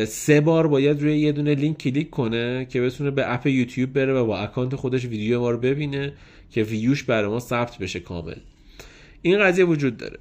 [0.07, 4.13] سه بار باید روی یه دونه link click کنه که بتونه به app یوتیوب بره
[4.13, 6.13] و با account خودش ویدیو ما رو ببینه
[6.51, 8.37] که ویوش برای ما ثبت بشه کامل.
[9.23, 10.19] این قضیه وجود داره.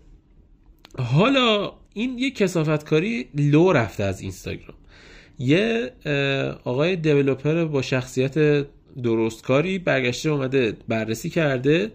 [0.97, 4.77] حالا این یه کثافتکاری لو رفته از اینستاگرام.
[5.39, 5.91] یه
[6.63, 8.65] آقای developer با شخصیت
[9.03, 11.91] درستکاری برگشته اومده بررسی کرده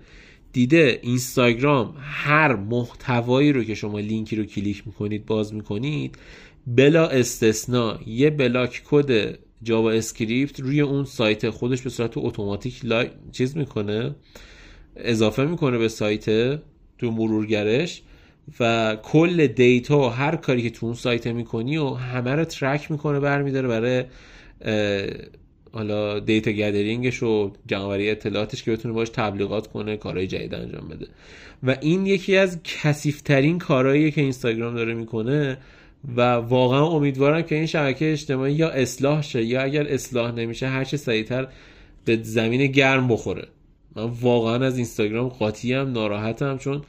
[0.53, 6.19] دیده اینستاگرام هر محتوایی رو که شما لینکی رو کلیک می‌کنید باز می‌کنید
[6.67, 13.09] بلا استثنا یه block code JavaScript روی اون سایت خودش به صورت automatic لای...
[13.33, 14.15] چیز می‌کنه
[14.97, 16.25] اضافه می‌کنه به سایت
[16.99, 18.03] تو مرورگرش.
[18.61, 22.91] و کل data و هر کاری که تو اون سایت می‌کنی و همه رو track
[22.91, 24.05] می‌کنه برمیداره برای
[25.73, 31.07] حالا دیتا گدرینگش و جمعوری اطلاعاتش که بتونه باش تبلیغات کنه کارهای جدید انجام بده.
[31.63, 35.59] و این یکی از کسیفترین کارهاییه که اینستاگرام داره می‌کنه
[36.17, 40.85] و واقعا امیدوارم که این شبکه اجتماعی یا اصلاح شه یا اگر اصلاح نمیشه هر
[40.85, 41.49] چه سریعتر
[42.05, 43.49] به زمین گرم بخوره.
[43.97, 46.83] من واقعا از اینستاگرام قاطی هم ناراحتم چون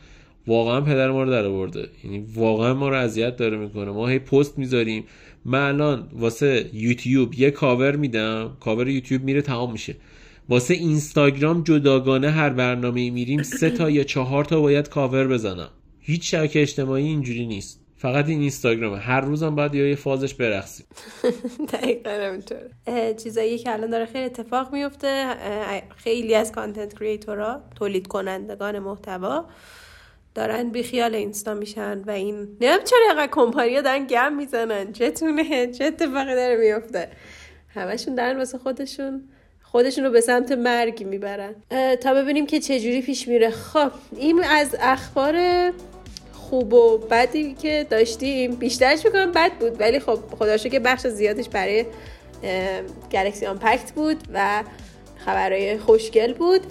[0.47, 1.87] واقعا پدر ما رو در آورده.
[2.03, 3.91] یعنی واقعا ما رو اذیت داره می‌کنه.
[3.91, 5.03] ما هی پست می‌ذاریم.
[5.45, 8.57] من الان واسه یوتیوب یه کاور میدم.
[8.59, 9.95] کاور یوتیوب میره تمام میشه.
[10.49, 15.69] واسه اینستاگرام جداگانه هر برنامه میریم سه تا یا چهار تا باید کاور بزنم.
[15.99, 17.81] هیچ شبکه اجتماعی اینجوری نیست.
[17.97, 18.97] فقط این اینستاگرامه.
[18.97, 20.85] هر روزم باید یه سازش برقصیم.
[21.73, 22.71] دقیقا همینطوره.
[23.23, 25.25] چیزایی که الان داره خیلی اتفاق میفته
[25.97, 29.45] خیلی از content creator ها تولید کنندگان محتوا
[30.35, 34.93] دارن بیخیال اینستا میشن و این نمی‌دونم چرا اینقدر کمپانیا دارن گند می‌زنن.
[34.93, 37.07] چتونه؟ چه اتفاقی داره میفته
[37.73, 39.23] همشون دارن واسه خودشون
[39.61, 41.55] خودشون رو به سمت مرگ می‌برن.
[42.01, 43.49] تا ببینیم که چجوری پیش میره.
[43.49, 45.35] خب این از اخبار
[46.33, 48.55] خوب و بدی که داشتیم.
[48.55, 51.85] بیشترش می‌کنم بد بود ولی خب خداشو که بخش زیادش برای
[53.11, 54.63] گلکسی آنپکت بود و
[55.25, 56.61] خبرهای خوشگل بود.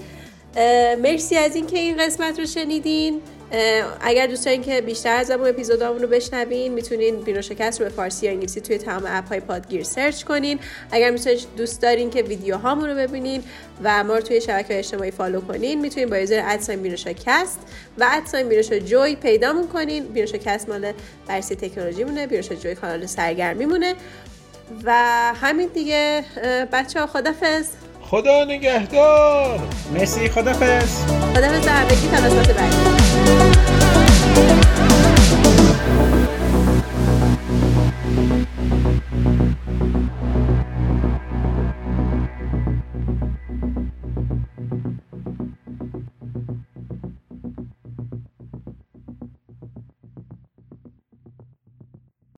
[1.02, 3.20] مرسی از اینکه این قسمت رو شنیدین.
[4.01, 7.92] اگر دوست دارین که بیشتر از اون اپیزودامون رو بشنوین می‌تونین بینو شکست رو به
[7.92, 10.59] فارسی یا انگلیسی توی تمام اپ های پادگیر سرچ کنین.
[10.90, 11.18] اگر
[11.57, 13.42] دوست دارین که ویدیو هامون رو ببینین
[13.82, 17.59] و ما رو توی شبکه اجتماعی فالو کنین می‌تونین با یوزر ادساین بینو شکست
[17.98, 20.05] و ادساین بینو جوی پیدامون کنین.
[20.05, 20.92] بینو شکست مال
[21.26, 23.94] بررسی تکنولوژی مونه بینو جوی کانال سرگرمی مونه
[24.84, 24.92] و
[25.40, 26.24] همین دیگه
[26.72, 27.66] بچه ها خدافز
[28.03, 29.61] خدا نگهدار.
[29.94, 32.99] مرسی خدافز خدافز در تا قسمت بعدی